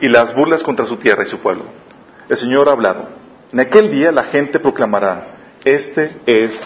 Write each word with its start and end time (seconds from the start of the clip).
y 0.00 0.08
las 0.08 0.34
burlas 0.34 0.62
contra 0.62 0.86
su 0.86 0.96
tierra 0.96 1.24
y 1.24 1.26
su 1.26 1.38
pueblo. 1.38 1.64
El 2.28 2.36
Señor 2.36 2.68
ha 2.68 2.72
hablado. 2.72 3.08
En 3.52 3.60
aquel 3.60 3.90
día 3.90 4.12
la 4.12 4.24
gente 4.24 4.58
proclamará, 4.58 5.28
este 5.64 6.16
es 6.26 6.60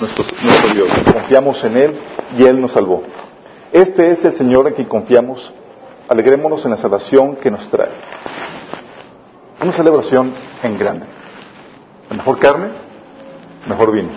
nuestro, 0.00 0.24
nuestro 0.42 0.74
Dios. 0.74 0.88
Confiamos 1.12 1.62
en 1.64 1.76
Él 1.76 1.94
y 2.36 2.44
Él 2.44 2.60
nos 2.60 2.72
salvó. 2.72 3.02
Este 3.72 4.10
es 4.10 4.24
el 4.24 4.32
Señor 4.34 4.66
en 4.68 4.74
quien 4.74 4.88
confiamos. 4.88 5.52
Alegrémonos 6.08 6.64
en 6.64 6.70
la 6.70 6.76
salvación 6.76 7.36
que 7.36 7.50
nos 7.50 7.68
trae. 7.70 7.90
Una 9.60 9.72
celebración 9.72 10.32
en 10.62 10.78
grande. 10.78 11.06
La 12.08 12.16
mejor 12.16 12.38
carne, 12.38 12.68
mejor 13.66 13.92
vino. 13.92 14.08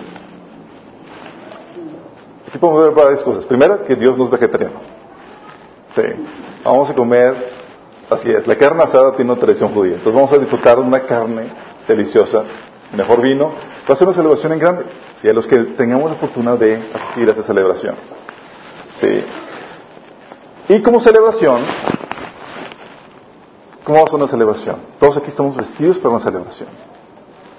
Aquí 2.48 2.58
podemos 2.58 2.84
ver 2.84 2.92
varias 2.92 3.22
cosas. 3.22 3.44
Primera, 3.44 3.78
que 3.86 3.96
Dios 3.96 4.16
no 4.16 4.24
es 4.24 4.30
vegetariano. 4.30 4.80
Sí. 5.94 6.02
Vamos 6.64 6.88
a 6.88 6.94
comer, 6.94 7.51
así 8.14 8.30
es, 8.30 8.46
la 8.46 8.56
carne 8.56 8.82
asada 8.82 9.14
tiene 9.14 9.32
una 9.32 9.40
tradición 9.40 9.72
judía. 9.72 9.94
Entonces 9.94 10.14
vamos 10.14 10.32
a 10.32 10.38
disfrutar 10.38 10.76
de 10.76 10.82
una 10.82 11.00
carne 11.00 11.52
deliciosa, 11.86 12.44
mejor 12.94 13.20
vino. 13.20 13.52
Va 13.88 13.94
a 13.94 13.96
ser 13.96 14.06
una 14.06 14.14
celebración 14.14 14.52
en 14.52 14.58
grande. 14.58 14.84
Sí, 15.16 15.28
a 15.28 15.32
los 15.32 15.46
que 15.46 15.56
tengamos 15.58 16.10
la 16.10 16.16
fortuna 16.16 16.56
de 16.56 16.90
asistir 16.94 17.28
a 17.28 17.32
esa 17.32 17.42
celebración. 17.42 17.94
Sí. 19.00 19.24
Y 20.68 20.82
como 20.82 21.00
celebración, 21.00 21.62
¿cómo 23.84 23.98
va 23.98 24.04
a 24.04 24.06
ser 24.06 24.14
una 24.14 24.28
celebración? 24.28 24.76
Todos 24.98 25.16
aquí 25.16 25.28
estamos 25.28 25.56
vestidos 25.56 25.98
para 25.98 26.10
una 26.10 26.20
celebración. 26.20 26.68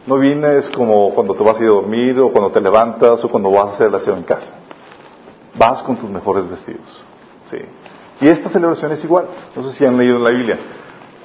No 0.06 0.18
vienes 0.18 0.70
como 0.70 1.14
cuando 1.14 1.34
te 1.34 1.44
vas 1.44 1.60
a 1.60 1.64
ir 1.64 1.70
a 1.70 1.74
dormir 1.74 2.20
o 2.20 2.32
cuando 2.32 2.52
te 2.52 2.60
levantas 2.60 3.24
o 3.24 3.30
cuando 3.30 3.52
vas 3.52 3.72
a 3.72 3.76
hacer 3.76 3.92
la 3.92 4.00
cena 4.00 4.18
en 4.18 4.24
casa. 4.24 4.54
Vas 5.56 5.82
con 5.84 5.98
tus 5.98 6.10
mejores 6.10 6.50
vestidos. 6.50 7.04
Sí. 7.50 7.58
Y 8.22 8.28
esta 8.28 8.50
celebración 8.50 8.92
es 8.92 9.04
igual. 9.04 9.26
No 9.56 9.64
sé 9.64 9.74
si 9.74 9.86
han 9.86 9.98
leído 9.98 10.20
la 10.20 10.30
Biblia. 10.30 10.58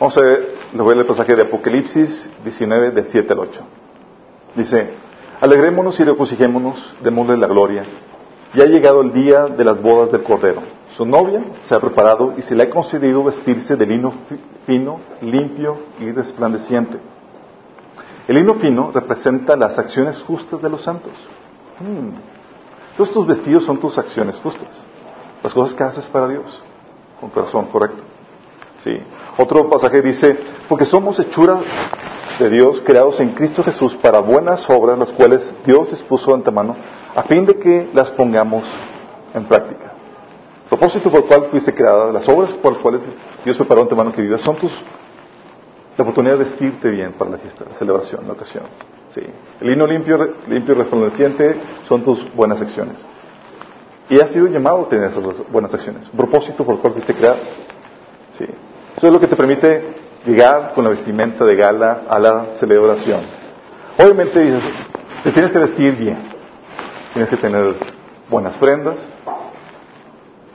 Vamos 0.00 0.16
a 0.16 0.20
ver, 0.20 0.54
les 0.72 0.80
voy 0.80 0.92
a 0.92 0.94
leer 0.94 1.00
el 1.00 1.06
pasaje 1.06 1.34
de 1.34 1.42
Apocalipsis 1.42 2.30
19, 2.44 2.92
del 2.92 3.06
7 3.08 3.32
al 3.32 3.38
8. 3.40 3.60
Dice, 4.54 4.90
alegrémonos 5.40 5.98
y 6.00 6.04
regocijémonos, 6.04 6.96
démosle 7.02 7.36
la 7.36 7.46
gloria. 7.46 7.84
Ya 8.54 8.64
ha 8.64 8.66
llegado 8.66 9.02
el 9.02 9.12
día 9.12 9.46
de 9.46 9.64
las 9.64 9.80
bodas 9.80 10.12
del 10.12 10.22
Cordero. 10.22 10.62
Su 10.96 11.04
novia 11.04 11.42
se 11.64 11.74
ha 11.74 11.80
preparado 11.80 12.34
y 12.36 12.42
se 12.42 12.54
le 12.54 12.64
ha 12.64 12.70
concedido 12.70 13.22
vestirse 13.24 13.76
de 13.76 13.86
lino 13.86 14.14
fino, 14.66 15.00
limpio 15.20 15.78
y 16.00 16.10
resplandeciente. 16.12 16.98
El 18.26 18.36
lino 18.36 18.54
fino 18.54 18.90
representa 18.92 19.56
las 19.56 19.78
acciones 19.78 20.22
justas 20.22 20.62
de 20.62 20.68
los 20.68 20.82
santos. 20.82 21.12
Hmm. 21.80 22.10
Entonces 22.90 23.14
tus 23.14 23.26
vestidos 23.26 23.64
son 23.64 23.78
tus 23.78 23.96
acciones 23.96 24.36
justas, 24.36 24.84
las 25.42 25.54
cosas 25.54 25.74
que 25.74 25.84
haces 25.84 26.06
para 26.06 26.28
Dios, 26.28 26.62
con 27.20 27.30
corazón 27.30 27.66
correcto. 27.66 28.02
Sí. 28.78 28.96
Otro 29.36 29.68
pasaje 29.68 30.02
dice, 30.02 30.36
porque 30.68 30.84
somos 30.84 31.18
hechura 31.18 31.58
de 32.38 32.50
Dios, 32.50 32.80
creados 32.84 33.18
en 33.20 33.30
Cristo 33.30 33.64
Jesús 33.64 33.96
para 33.96 34.20
buenas 34.20 34.68
obras, 34.70 34.98
las 34.98 35.10
cuales 35.10 35.52
Dios 35.64 35.90
dispuso 35.90 36.30
de 36.30 36.36
antemano, 36.36 36.76
a 37.14 37.22
fin 37.24 37.44
de 37.44 37.58
que 37.58 37.88
las 37.92 38.10
pongamos 38.10 38.64
en 39.34 39.44
práctica. 39.44 39.92
Propósito 40.68 41.10
por 41.10 41.20
el 41.20 41.26
cual 41.26 41.44
fuiste 41.50 41.74
creada, 41.74 42.12
las 42.12 42.28
obras 42.28 42.52
por 42.54 42.74
las 42.74 42.82
cuales 42.82 43.02
Dios 43.44 43.56
preparó 43.56 43.80
de 43.80 43.84
antemano 43.84 44.12
que 44.12 44.22
vivas, 44.22 44.42
son 44.42 44.56
tus 44.56 44.72
la 45.98 46.04
oportunidad 46.04 46.38
de 46.38 46.44
vestirte 46.44 46.90
bien 46.90 47.14
para 47.14 47.32
la 47.32 47.38
fiesta, 47.38 47.64
la 47.68 47.74
celebración, 47.74 48.24
la 48.24 48.34
ocasión. 48.34 48.62
Sí. 49.08 49.20
El 49.60 49.68
lino 49.68 49.84
limpio, 49.84 50.36
limpio 50.46 50.74
y 50.74 50.78
resplandeciente 50.78 51.60
son 51.82 52.04
tus 52.04 52.32
buenas 52.34 52.60
acciones. 52.60 53.04
Y 54.10 54.20
has 54.20 54.30
sido 54.30 54.46
llamado 54.46 54.82
a 54.82 54.88
tener 54.88 55.08
esas 55.08 55.22
buenas 55.50 55.72
acciones. 55.74 56.08
Un 56.08 56.16
propósito 56.16 56.64
por 56.64 56.76
el 56.76 56.80
cual 56.80 56.94
fuiste 56.94 57.14
creado. 57.14 57.38
Sí. 58.38 58.44
Eso 58.96 59.06
es 59.06 59.12
lo 59.12 59.20
que 59.20 59.26
te 59.26 59.36
permite 59.36 59.82
llegar 60.24 60.72
con 60.74 60.84
la 60.84 60.90
vestimenta 60.90 61.44
de 61.44 61.56
gala 61.56 62.02
a 62.08 62.18
la 62.18 62.46
celebración. 62.54 63.20
Obviamente 63.98 64.40
dices, 64.40 64.62
te 65.24 65.32
tienes 65.32 65.52
que 65.52 65.58
vestir 65.58 65.96
bien. 65.96 66.18
Tienes 67.12 67.30
que 67.30 67.36
tener 67.36 67.74
buenas 68.30 68.56
prendas. 68.56 69.08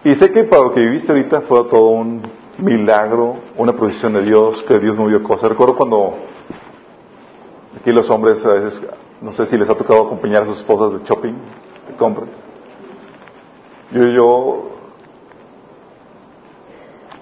Y 0.04 0.16
sé 0.16 0.32
que 0.32 0.44
para 0.44 0.64
lo 0.64 0.74
que 0.74 0.82
viviste 0.82 1.12
ahorita 1.12 1.42
fue 1.42 1.64
todo 1.66 1.88
un 1.88 2.22
milagro, 2.58 3.38
una 3.58 3.74
provisión 3.74 4.14
de 4.14 4.24
Dios, 4.24 4.64
que 4.64 4.80
Dios 4.80 4.98
movió 4.98 5.24
cosas. 5.24 5.50
Recuerdo 5.50 5.76
cuando 5.76 6.16
aquí 7.80 7.92
los 7.92 8.10
hombres 8.10 8.44
a 8.46 8.54
veces, 8.54 8.82
no 9.22 9.32
sé 9.34 9.46
si 9.46 9.58
les 9.58 9.70
ha 9.70 9.76
tocado 9.76 10.06
acompañar 10.06 10.44
a 10.44 10.46
sus 10.48 10.58
esposas 10.58 11.00
de 11.00 11.06
shopping, 11.08 11.34
de 11.88 11.96
compras. 11.98 12.30
Yo, 13.94 14.08
yo 14.08 14.70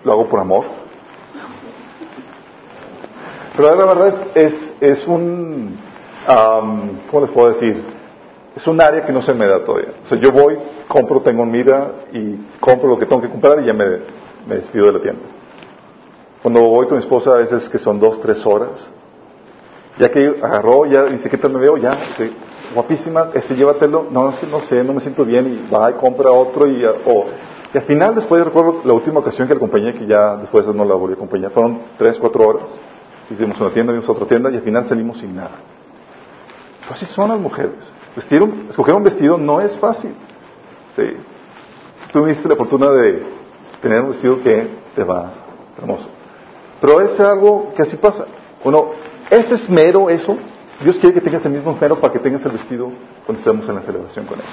lo 0.04 0.12
hago 0.14 0.30
por 0.30 0.40
amor. 0.40 0.66
Pero 3.56 3.76
la 3.76 3.86
verdad 3.86 4.08
es, 4.36 4.54
es, 4.54 4.74
es 4.80 5.08
un, 5.08 5.78
¿cómo 7.10 7.26
les 7.26 7.32
puedo 7.32 7.50
decir? 7.50 7.84
Es 8.56 8.66
un 8.68 8.82
área 8.82 9.06
que 9.06 9.12
no 9.12 9.22
se 9.22 9.34
me 9.34 9.46
da 9.46 9.64
todavía. 9.64 9.90
O 10.04 10.08
sea, 10.08 10.18
yo 10.18 10.32
voy, 10.32 10.58
compro, 10.88 11.22
tengo 11.22 11.46
mira 11.46 11.92
y 12.14 12.38
compro 12.60 12.88
lo 12.88 12.98
que 12.98 13.06
tengo 13.06 13.22
que 13.22 13.30
comprar 13.30 13.62
y 13.62 13.66
ya 13.66 13.74
me, 13.74 13.86
me 14.48 14.56
despido 14.56 14.86
de 14.88 14.94
la 14.94 15.02
tienda. 15.02 15.22
Cuando 16.42 16.62
voy 16.62 16.88
con 16.88 16.98
mi 16.98 17.04
esposa, 17.04 17.32
a 17.32 17.38
veces 17.38 17.68
que 17.70 17.78
son 17.78 18.00
dos, 18.00 18.20
tres 18.22 18.46
horas, 18.46 18.90
ya 20.00 20.10
que 20.10 20.40
agarró, 20.42 20.86
ya 20.86 21.04
dice, 21.04 21.30
¿qué 21.30 21.38
tal 21.38 21.52
me 21.52 21.60
veo? 21.60 21.78
Ya, 21.78 21.96
dice, 21.96 22.32
guapísima, 22.74 23.30
ese 23.34 23.56
llévatelo. 23.56 24.08
No, 24.12 24.30
es 24.30 24.40
que 24.40 24.48
no 24.48 24.62
sé, 24.62 24.84
no 24.84 24.94
me 24.94 25.00
siento 25.02 25.26
bien, 25.26 25.48
y 25.48 25.74
va 25.74 25.92
y 25.92 25.94
compra 25.94 26.32
otro, 26.32 26.68
y, 26.68 26.84
o, 26.86 27.26
y 27.74 27.78
al 27.78 27.84
final, 27.84 28.16
después 28.16 28.44
recuerdo 28.44 28.82
la 28.84 28.94
última 28.94 29.20
ocasión 29.20 29.48
que 29.48 29.54
la 29.54 29.58
acompañé, 29.58 29.94
que 29.94 30.06
ya 30.06 30.36
después 30.38 30.66
no 30.68 30.86
la 30.86 30.96
volví 30.96 31.14
a 31.14 31.16
acompañar, 31.16 31.52
fueron 31.52 31.82
tres, 31.98 32.18
cuatro 32.20 32.48
horas. 32.48 32.78
Hicimos 33.30 33.60
una 33.62 33.70
tienda, 33.70 33.94
vimos 33.94 34.10
otra 34.10 34.26
tienda, 34.26 34.52
y 34.52 34.56
al 34.56 34.62
final 34.62 34.86
salimos 34.86 35.18
sin 35.20 35.36
nada. 35.36 35.52
Pero 36.82 36.94
así 36.94 37.06
son 37.06 37.30
las 37.30 37.40
mujeres. 37.40 37.94
Vestir 38.16 38.44
escoger 38.70 38.94
un 38.94 39.04
vestido 39.04 39.38
no 39.38 39.62
es 39.62 39.78
fácil. 39.78 40.14
Sí. 40.96 41.04
Tú 42.12 42.20
tuviste 42.20 42.50
la 42.50 42.58
fortuna 42.58 42.90
de 42.92 43.24
tener 43.82 44.02
un 44.02 44.10
vestido 44.10 44.42
que 44.44 44.68
te 44.94 45.04
va 45.04 45.32
hermoso. 45.78 46.10
Pero 46.82 47.00
es 47.00 47.18
algo 47.20 47.74
que 47.74 47.84
así 47.84 47.96
pasa. 47.96 48.26
Bueno, 48.64 48.88
ese 49.30 49.56
esmero, 49.56 50.10
eso, 50.10 50.36
Dios 50.84 50.98
quiere 50.98 51.14
que 51.14 51.22
tengas 51.22 51.46
el 51.46 51.52
mismo 51.52 51.72
esmero 51.72 52.00
para 52.00 52.12
que 52.14 52.20
tengas 52.20 52.44
el 52.46 52.52
vestido 52.52 52.92
cuando 53.26 53.40
estemos 53.40 53.68
en 53.70 53.76
la 53.76 53.82
celebración 53.82 54.26
con 54.26 54.40
Él. 54.40 54.46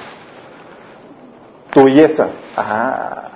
Tu 1.73 1.85
belleza. 1.85 2.29
Ah, 2.57 3.29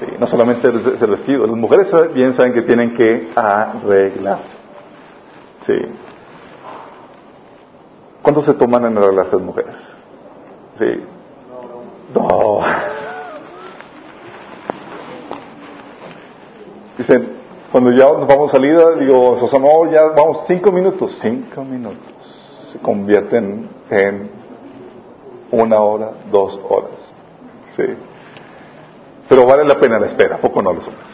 sí, 0.00 0.06
no 0.18 0.26
solamente 0.26 0.68
es 0.68 1.02
el 1.02 1.10
vestido. 1.10 1.46
Las 1.46 1.56
mujeres 1.56 1.92
bien 2.14 2.34
saben 2.34 2.52
que 2.52 2.62
tienen 2.62 2.94
que 2.94 3.30
arreglarse. 3.34 4.56
Sí. 5.66 5.74
¿Cuánto 8.22 8.42
se 8.42 8.54
toman 8.54 8.86
en 8.86 8.98
arreglarse 8.98 9.36
las 9.36 9.44
mujeres? 9.44 9.76
Sí. 10.78 11.04
No. 12.14 12.60
Dicen, 16.98 17.36
cuando 17.70 17.92
ya 17.92 18.04
nos 18.04 18.26
vamos 18.26 18.48
a 18.50 18.56
salida, 18.56 18.92
digo, 18.92 19.38
no, 19.60 19.92
ya 19.92 20.04
vamos 20.16 20.44
cinco 20.46 20.72
minutos. 20.72 21.18
Cinco 21.20 21.62
minutos. 21.62 22.15
Se 22.76 22.82
convierten 22.82 23.70
en 23.88 24.30
una 25.50 25.80
hora, 25.80 26.10
dos 26.30 26.60
horas. 26.68 27.12
Sí. 27.74 27.84
Pero 29.28 29.46
vale 29.46 29.64
la 29.64 29.78
pena 29.78 29.98
la 29.98 30.06
espera, 30.06 30.36
poco 30.36 30.60
no 30.60 30.74
los 30.74 30.86
hombres. 30.86 31.06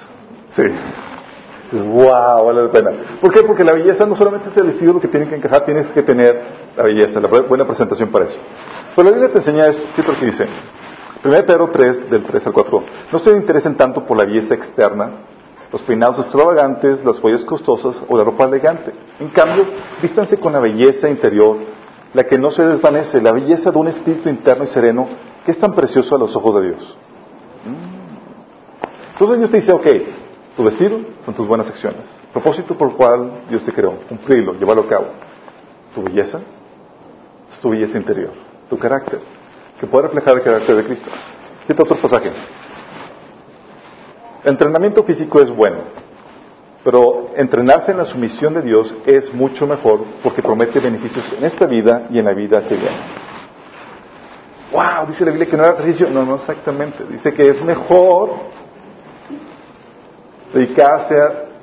Sí. 0.57 1.77
Wow, 1.77 2.47
vale 2.47 2.65
la 2.65 2.71
pena. 2.73 2.91
¿Por 3.21 3.33
qué? 3.33 3.43
Porque 3.43 3.63
la 3.63 3.75
belleza 3.75 4.07
no 4.07 4.17
solamente 4.17 4.49
es 4.49 4.57
el 4.57 4.65
vestido 4.65 4.93
lo 4.93 5.01
que 5.01 5.09
tiene 5.09 5.29
que 5.29 5.37
encajar, 5.37 5.65
tienes 5.65 5.91
que 5.93 6.03
tener 6.03 6.43
la 6.77 6.83
belleza, 6.83 7.21
la 7.21 7.29
buena 7.29 7.65
presentación 7.65 8.11
para 8.11 8.25
eso. 8.25 8.41
Pero 8.97 9.05
la 9.05 9.11
Biblia 9.13 9.33
te 9.33 9.39
enseña 9.39 9.69
esto, 9.69 9.87
¿qué 9.95 10.01
es 10.01 10.19
que 10.19 10.27
dice? 10.27 10.47
1 11.25 11.47
Pedro 11.47 11.71
3, 11.71 12.11
del 12.11 12.25
3 12.25 12.47
al 12.49 12.53
4. 12.53 12.83
No 13.13 13.19
se 13.21 13.31
interesen 13.31 13.77
tanto 13.77 14.05
por 14.05 14.19
la 14.19 14.25
belleza 14.25 14.55
externa, 14.55 15.11
los 15.73 15.83
peinados 15.83 16.19
extravagantes, 16.19 17.03
las 17.05 17.19
joyas 17.19 17.43
costosas 17.45 17.97
o 18.07 18.17
la 18.17 18.25
ropa 18.25 18.45
elegante. 18.45 18.93
En 19.19 19.29
cambio, 19.29 19.65
vístanse 20.03 20.39
con 20.39 20.53
la 20.53 20.61
belleza 20.61 21.09
interior, 21.09 21.57
la 22.13 22.25
que 22.25 22.39
no 22.39 22.51
se 22.51 22.65
desvanece, 22.65 23.23
la 23.23 23.33
belleza 23.33 23.73
de 23.73 23.79
un 23.79 23.89
espíritu 23.89 24.29
interno 24.29 24.65
y 24.65 24.69
sereno 24.69 25.09
que 25.45 25.51
es 25.51 25.59
tan 25.59 25.75
precioso 25.75 26.15
a 26.15 26.19
los 26.19 26.37
ojos 26.37 26.55
de 26.57 26.69
Dios. 26.69 26.99
Mm. 27.65 29.13
Entonces 29.13 29.39
Dios 29.39 29.51
te 29.51 29.57
dice, 29.57 29.73
ok, 29.73 29.87
tu 30.57 30.65
vestido 30.65 31.01
son 31.25 31.35
tus 31.35 31.47
buenas 31.47 31.69
acciones. 31.69 32.05
Propósito 32.33 32.77
por 32.77 32.91
el 32.91 32.95
cual 32.95 33.45
Dios 33.49 33.65
te 33.65 33.73
creó, 33.73 33.95
cumplirlo, 34.09 34.53
llevarlo 34.55 34.83
a 34.83 34.89
cabo. 34.89 35.07
Tu 35.95 36.03
belleza 36.03 36.41
es 37.51 37.59
tu 37.61 37.71
belleza 37.71 37.97
interior, 37.97 38.33
tu 38.69 38.79
carácter, 38.79 39.21
que 39.81 39.87
puede 39.87 40.05
reflejar 40.05 40.37
el 40.37 40.43
carácter 40.43 40.77
de 40.77 40.85
Cristo. 40.85 41.11
Otro 41.69 41.97
pasaje. 41.97 42.31
Entrenamiento 44.45 45.03
físico 45.05 45.41
es 45.41 45.51
bueno, 45.51 45.79
pero 46.85 47.31
entrenarse 47.37 47.93
en 47.93 47.99
la 47.99 48.05
sumisión 48.05 48.55
de 48.55 48.63
Dios 48.63 48.95
es 49.07 49.33
mucho 49.33 49.67
mejor 49.67 50.05
porque 50.23 50.43
promete 50.43 50.81
beneficios 50.81 51.25
en 51.37 51.45
esta 51.45 51.67
vida 51.67 52.09
y 52.11 52.19
en 52.19 52.25
la 52.25 52.35
vida 52.35 52.61
que 52.63 52.75
viene. 52.75 52.97
Wow, 54.73 55.07
dice 55.07 55.25
la 55.25 55.31
Biblia 55.31 55.49
que 55.49 55.57
no 55.57 55.65
era 55.65 55.75
ejercicio. 55.75 56.09
No, 56.09 56.25
no 56.25 56.37
exactamente. 56.37 57.05
Dice 57.05 57.33
que 57.33 57.47
es 57.49 57.63
mejor 57.63 58.31
dedicarse 60.53 61.15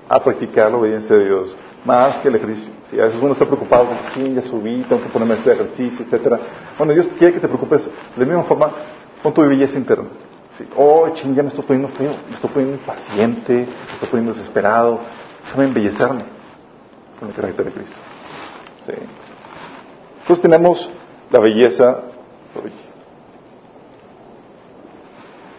a 0.08 0.24
practicar 0.24 0.72
la 0.72 0.78
obediencia 0.78 1.16
de 1.16 1.26
Dios 1.26 1.58
más 1.86 2.18
que 2.18 2.28
el 2.28 2.36
ejercicio. 2.36 2.72
Si 2.90 3.00
a 3.00 3.06
veces 3.06 3.20
uno 3.22 3.34
está 3.34 3.46
preocupado, 3.46 3.88
¿quién 4.14 4.36
ya 4.36 4.42
subí? 4.42 4.84
Tengo 4.84 5.02
que 5.02 5.10
ponerme 5.10 5.36
a 5.36 5.38
ejercicio, 5.38 6.06
etcétera. 6.06 6.40
Bueno, 6.78 6.94
Dios 6.94 7.08
quiere 7.18 7.34
que 7.34 7.40
te 7.40 7.48
preocupes 7.48 7.86
de 7.86 7.92
la 8.18 8.26
misma 8.26 8.44
forma 8.44 8.72
con 9.22 9.34
tu 9.34 9.42
belleza 9.42 9.78
interna. 9.78 10.10
Oh, 10.76 11.10
ching, 11.14 11.36
ya 11.36 11.44
me 11.44 11.50
estoy 11.50 11.64
poniendo 11.64 11.96
feo, 11.96 12.16
me 12.28 12.36
estoy 12.36 12.50
poniendo 12.50 12.78
impaciente, 12.78 13.54
me 13.54 13.94
estoy 13.94 14.10
poniendo 14.10 14.34
desesperado. 14.34 15.00
Déjame 15.46 15.66
embellecerme 15.66 16.24
con 17.20 17.30
el 17.30 17.36
carácter 17.36 17.66
de 17.66 17.72
Cristo. 17.72 17.98
Sí. 18.86 18.94
Entonces 20.22 20.42
tenemos 20.42 20.90
la 21.32 21.40
belleza, 21.40 22.04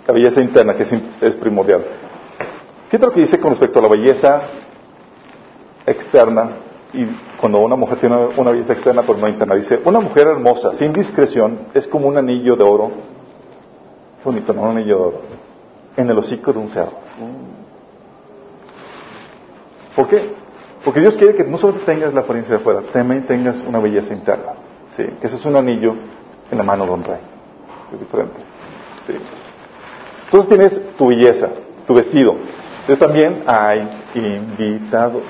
la 0.07 0.13
belleza 0.13 0.41
interna, 0.41 0.75
que 0.75 0.83
es, 0.83 1.37
primordial. 1.37 1.85
Fíjate 2.89 3.07
lo 3.07 3.13
que 3.13 3.21
dice 3.21 3.39
con 3.41 3.51
respecto 3.51 3.79
a 3.79 3.83
la 3.83 3.89
belleza 3.89 4.43
externa 5.87 6.51
y 6.93 7.05
cuando 7.41 7.61
una 7.61 7.77
mujer 7.77 7.99
tiene 8.01 8.17
una 8.37 8.51
belleza 8.51 8.73
externa 8.73 9.03
pero 9.03 9.19
no 9.19 9.29
interna. 9.29 9.55
Dice, 9.55 9.81
una 9.85 10.01
mujer 10.01 10.27
hermosa, 10.29 10.75
sin 10.75 10.93
discreción, 10.93 11.69
es 11.75 11.87
como 11.87 12.09
un 12.09 12.17
anillo 12.17 12.57
de 12.57 12.65
oro 12.65 12.91
bonito, 14.25 14.53
no 14.53 14.63
un 14.63 14.77
anillo 14.77 14.97
de 14.97 15.03
oro, 15.03 15.21
en 15.97 16.11
el 16.11 16.19
hocico 16.19 16.53
de 16.53 16.59
un 16.59 16.69
cerdo. 16.69 16.99
¿Por 19.97 20.09
qué? 20.09 20.35
Porque 20.85 21.01
Dios 21.01 21.17
quiere 21.17 21.35
que 21.35 21.45
no 21.45 21.59
solo 21.59 21.75
tengas 21.85 22.15
la 22.15 22.21
apariencia 22.21 22.55
de 22.55 22.61
afuera, 22.61 22.83
también 22.93 23.27
tengas 23.27 23.61
una 23.61 23.79
belleza 23.81 24.15
interna. 24.15 24.53
¿sí? 24.97 25.05
Que 25.21 25.27
ese 25.27 25.37
es 25.37 25.45
un 25.45 25.57
anillo 25.57 25.95
en 26.51 26.59
la 26.59 26.65
mano 26.65 26.85
de 26.87 26.91
un 26.91 27.05
rey. 27.05 27.21
Es 27.93 28.01
diferente. 28.01 28.41
¿sí? 29.07 29.15
Entonces 30.25 30.49
tienes 30.49 30.97
tu 30.97 31.09
belleza, 31.09 31.49
tu 31.87 31.95
vestido. 31.95 32.37
Pero 32.87 32.99
también 32.99 33.43
hay 33.47 33.89
invitados. 34.15 35.25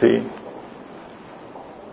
¿sí? 0.00 0.22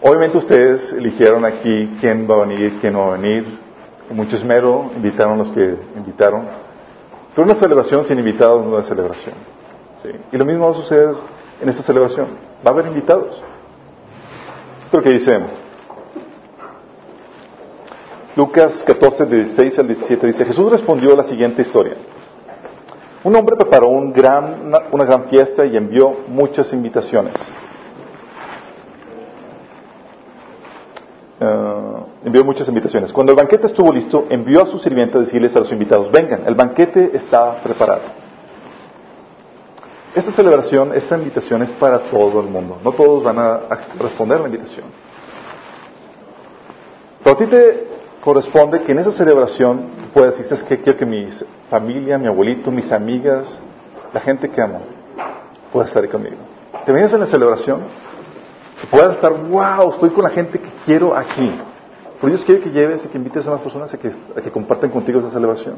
Obviamente 0.01 0.37
ustedes 0.37 0.91
eligieron 0.91 1.45
aquí 1.45 1.97
quién 2.01 2.29
va 2.29 2.35
a 2.35 2.45
venir, 2.45 2.77
quién 2.81 2.93
no 2.93 3.07
va 3.07 3.15
a 3.15 3.17
venir 3.17 3.64
mucho 4.11 4.35
esmero 4.35 4.91
invitaron 4.95 5.37
los 5.37 5.51
que 5.51 5.77
invitaron. 5.95 6.47
Pero 7.33 7.45
una 7.45 7.55
celebración 7.55 8.03
sin 8.05 8.19
invitados 8.19 8.65
no 8.65 8.79
es 8.79 8.85
celebración. 8.85 9.33
Y 10.31 10.37
lo 10.37 10.45
mismo 10.45 10.65
va 10.65 10.71
a 10.71 10.75
suceder 10.75 11.15
en 11.61 11.69
esta 11.69 11.83
celebración. 11.83 12.27
Va 12.65 12.69
a 12.69 12.73
haber 12.73 12.87
invitados. 12.87 13.41
Esto 14.85 15.01
que 15.01 15.09
dice 15.09 15.39
Lucas 18.35 18.83
14, 18.85 19.25
16 19.25 19.79
al 19.79 19.87
17 19.87 20.27
dice, 20.27 20.45
Jesús 20.45 20.69
respondió 20.69 21.15
la 21.15 21.23
siguiente 21.23 21.61
historia. 21.61 21.95
Un 23.23 23.35
hombre 23.35 23.55
preparó 23.55 23.87
un 23.87 24.11
gran, 24.11 24.71
una 24.91 25.05
gran 25.05 25.29
fiesta 25.29 25.65
y 25.65 25.77
envió 25.77 26.13
muchas 26.27 26.71
invitaciones. 26.73 27.33
Eh, 31.39 32.04
envió 32.25 32.43
muchas 32.43 32.67
invitaciones. 32.67 33.13
Cuando 33.13 33.31
el 33.31 33.37
banquete 33.37 33.67
estuvo 33.67 33.93
listo, 33.93 34.25
envió 34.29 34.63
a 34.63 34.65
su 34.65 34.79
sirviente 34.79 35.17
a 35.17 35.21
decirles 35.21 35.55
a 35.55 35.59
los 35.59 35.71
invitados, 35.71 36.11
vengan, 36.11 36.41
el 36.45 36.55
banquete 36.55 37.11
está 37.13 37.61
preparado. 37.63 38.01
Esta 40.15 40.31
celebración, 40.31 40.93
esta 40.93 41.17
invitación 41.17 41.61
es 41.61 41.71
para 41.73 41.99
todo 42.09 42.39
el 42.39 42.47
mundo. 42.47 42.79
No 42.83 42.93
todos 42.93 43.23
van 43.23 43.37
a, 43.37 43.59
responder 43.99 44.39
la 44.39 44.47
invitación. 44.47 44.85
Pero 47.23 47.35
a 47.35 47.37
ti 47.37 47.45
te 47.45 47.87
corresponde 48.21 48.81
que 48.83 48.91
en 48.93 48.99
esa 48.99 49.11
celebración 49.11 49.89
puedas 50.13 50.37
decir, 50.37 50.57
que 50.67 50.79
quiero 50.79 50.97
que 50.97 51.05
mi 51.05 51.29
familia, 51.69 52.17
mi 52.17 52.27
abuelito, 52.27 52.71
mis 52.71 52.91
amigas, 52.91 53.59
la 54.13 54.21
gente 54.21 54.49
que 54.49 54.61
amo, 54.61 54.81
pueda 55.71 55.85
estar 55.85 56.01
ahí 56.01 56.09
conmigo. 56.09 56.37
Te 56.85 56.91
vienes 56.91 57.13
en 57.13 57.19
la 57.19 57.27
celebración 57.27 57.81
que 58.81 58.87
puedas 58.87 59.15
estar, 59.15 59.31
wow, 59.31 59.89
estoy 59.89 60.09
con 60.11 60.23
la 60.23 60.29
gente 60.29 60.59
que 60.59 60.69
quiero 60.85 61.15
aquí. 61.15 61.51
Pero 62.19 62.33
Dios 62.33 62.45
quiere 62.45 62.61
que 62.61 62.71
lleves 62.71 63.03
y 63.05 63.07
que 63.07 63.17
invites 63.17 63.47
a 63.47 63.51
más 63.51 63.61
personas 63.61 63.93
a 63.93 63.97
que, 63.97 64.11
que 64.43 64.51
compartan 64.51 64.89
contigo 64.89 65.19
esa 65.19 65.29
celebración. 65.29 65.75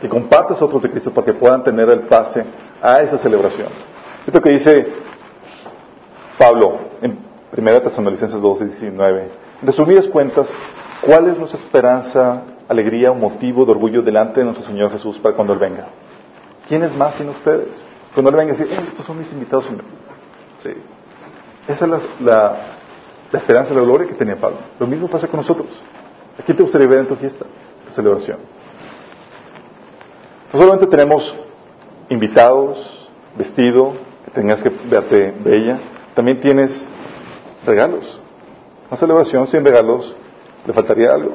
Que 0.00 0.08
compartas 0.08 0.60
a 0.60 0.64
otros 0.64 0.82
de 0.82 0.90
Cristo 0.90 1.12
para 1.12 1.26
que 1.26 1.34
puedan 1.34 1.62
tener 1.62 1.88
el 1.90 2.00
pase 2.00 2.44
a 2.82 3.00
esa 3.02 3.18
celebración. 3.18 3.68
Esto 4.26 4.40
que 4.40 4.50
dice 4.50 4.86
Pablo 6.38 6.78
en 7.00 7.18
1 7.56 7.82
Tesalonicenses 7.82 8.40
12, 8.40 8.64
19. 8.66 9.30
En 9.60 9.66
resumidas 9.66 10.06
cuentas, 10.08 10.48
¿cuál 11.02 11.28
es 11.28 11.38
nuestra 11.38 11.60
esperanza, 11.60 12.42
alegría 12.68 13.10
o 13.12 13.14
motivo 13.14 13.64
de 13.64 13.72
orgullo 13.72 14.02
delante 14.02 14.40
de 14.40 14.44
nuestro 14.44 14.66
Señor 14.66 14.90
Jesús 14.90 15.18
para 15.18 15.34
cuando 15.36 15.52
Él 15.52 15.58
venga? 15.58 15.86
¿Quién 16.68 16.82
es 16.82 16.94
más 16.96 17.14
sin 17.16 17.28
ustedes? 17.28 17.86
Cuando 18.14 18.30
Él 18.30 18.36
venga 18.36 18.54
y 18.54 18.56
dice, 18.56 18.72
estos 18.72 19.06
son 19.06 19.18
mis 19.18 19.30
invitados. 19.32 19.68
Sí. 20.62 20.70
Esa 21.68 21.84
es 21.84 22.20
la, 22.20 22.56
esperanza, 23.38 23.74
la 23.74 23.80
gloria 23.80 24.08
que 24.08 24.14
tenía 24.14 24.36
Pablo. 24.36 24.58
Lo 24.78 24.86
mismo 24.86 25.08
pasa 25.08 25.28
con 25.28 25.38
nosotros. 25.38 25.68
¿A 26.38 26.42
quién 26.42 26.56
te 26.56 26.62
gustaría 26.62 26.86
ver 26.86 27.00
en 27.00 27.06
tu 27.06 27.16
fiesta, 27.16 27.44
tu 27.86 27.92
celebración? 27.92 28.38
No 30.52 30.58
solamente 30.58 30.86
tenemos 30.86 31.34
invitados, 32.08 33.08
vestido, 33.36 33.94
que 34.24 34.30
tengas 34.32 34.62
que 34.62 34.68
verte 34.68 35.34
bella, 35.44 35.78
también 36.14 36.40
tienes 36.40 36.84
regalos. 37.64 38.20
Una 38.88 38.98
celebración 38.98 39.46
sin 39.46 39.64
regalos 39.64 40.14
le 40.66 40.72
faltaría 40.72 41.12
algo. 41.12 41.34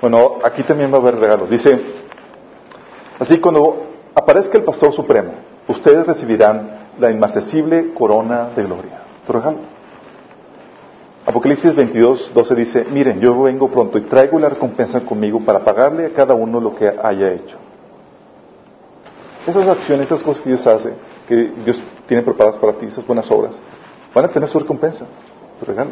Bueno, 0.00 0.38
aquí 0.44 0.62
también 0.62 0.92
va 0.92 0.98
a 0.98 1.00
haber 1.00 1.16
regalos. 1.16 1.50
Dice, 1.50 1.80
así 3.18 3.38
cuando 3.38 3.88
aparezca 4.14 4.58
el 4.58 4.64
pastor 4.64 4.92
supremo, 4.92 5.32
ustedes 5.66 6.06
recibirán 6.06 6.88
la 6.98 7.10
inmarcesible 7.10 7.94
corona 7.94 8.50
de 8.54 8.64
gloria 8.64 9.08
regalo. 9.32 9.77
Apocalipsis 11.28 11.74
22, 11.74 12.32
12 12.32 12.54
dice, 12.54 12.84
miren, 12.90 13.20
yo 13.20 13.38
vengo 13.42 13.68
pronto 13.68 13.98
y 13.98 14.00
traigo 14.04 14.38
la 14.38 14.48
recompensa 14.48 15.00
conmigo 15.00 15.38
para 15.40 15.62
pagarle 15.62 16.06
a 16.06 16.10
cada 16.14 16.32
uno 16.32 16.58
lo 16.58 16.74
que 16.74 16.88
haya 16.88 17.34
hecho. 17.34 17.58
Esas 19.46 19.68
acciones, 19.68 20.06
esas 20.06 20.22
cosas 20.22 20.42
que 20.42 20.48
Dios 20.48 20.66
hace, 20.66 20.90
que 21.28 21.52
Dios 21.66 21.78
tiene 22.06 22.22
preparadas 22.22 22.56
para 22.56 22.72
ti, 22.72 22.86
esas 22.86 23.06
buenas 23.06 23.30
obras, 23.30 23.54
van 24.14 24.24
a 24.24 24.28
tener 24.28 24.48
su 24.48 24.58
recompensa, 24.58 25.04
su 25.60 25.66
regalo. 25.66 25.90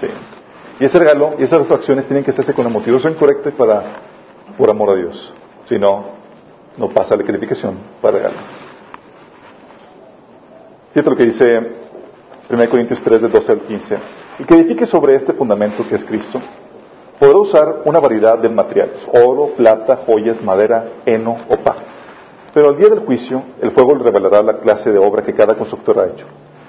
Sí. 0.00 0.06
Y 0.80 0.84
ese 0.86 0.98
regalo 0.98 1.34
y 1.38 1.42
esas 1.42 1.70
acciones 1.70 2.06
tienen 2.06 2.24
que 2.24 2.30
hacerse 2.30 2.54
con 2.54 2.64
la 2.64 2.70
motivación 2.70 3.12
correcta 3.16 3.50
y 3.50 3.52
para, 3.52 3.82
por 4.56 4.70
amor 4.70 4.92
a 4.92 4.94
Dios. 4.94 5.34
Si 5.68 5.78
no, 5.78 6.06
no 6.78 6.88
pasa 6.88 7.18
la 7.18 7.22
calificación 7.22 7.76
para 8.00 8.16
regalo. 8.16 8.36
Fíjate 10.94 11.10
lo 11.10 11.16
que 11.16 11.26
dice 11.26 11.58
1 12.48 12.70
Corintios 12.70 13.02
3, 13.04 13.20
de 13.20 13.28
12 13.28 13.52
al 13.52 13.60
15. 13.60 13.98
El 14.38 14.46
que 14.46 14.54
edifique 14.54 14.86
sobre 14.86 15.16
este 15.16 15.32
fundamento 15.32 15.82
que 15.88 15.96
es 15.96 16.04
Cristo, 16.04 16.40
podrá 17.18 17.38
usar 17.38 17.82
una 17.84 17.98
variedad 17.98 18.38
de 18.38 18.48
materiales, 18.48 19.04
oro, 19.12 19.48
plata, 19.56 19.98
joyas, 20.06 20.40
madera, 20.40 20.84
heno 21.04 21.38
o 21.48 21.56
paja. 21.56 21.82
Pero 22.54 22.68
al 22.68 22.76
día 22.76 22.88
del 22.88 23.00
juicio, 23.00 23.42
el 23.60 23.72
fuego 23.72 23.96
revelará 23.96 24.40
la 24.42 24.58
clase 24.58 24.92
de 24.92 24.98
obra 24.98 25.24
que 25.24 25.34
cada 25.34 25.56
constructor 25.56 25.98
ha 25.98 26.06
hecho. 26.06 26.26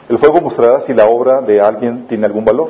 El 0.09 0.17
fuego 0.17 0.41
mostrará 0.41 0.81
si 0.81 0.95
la 0.95 1.05
obra 1.05 1.41
de 1.41 1.61
alguien 1.61 2.07
tiene 2.07 2.25
algún 2.25 2.43
valor. 2.43 2.69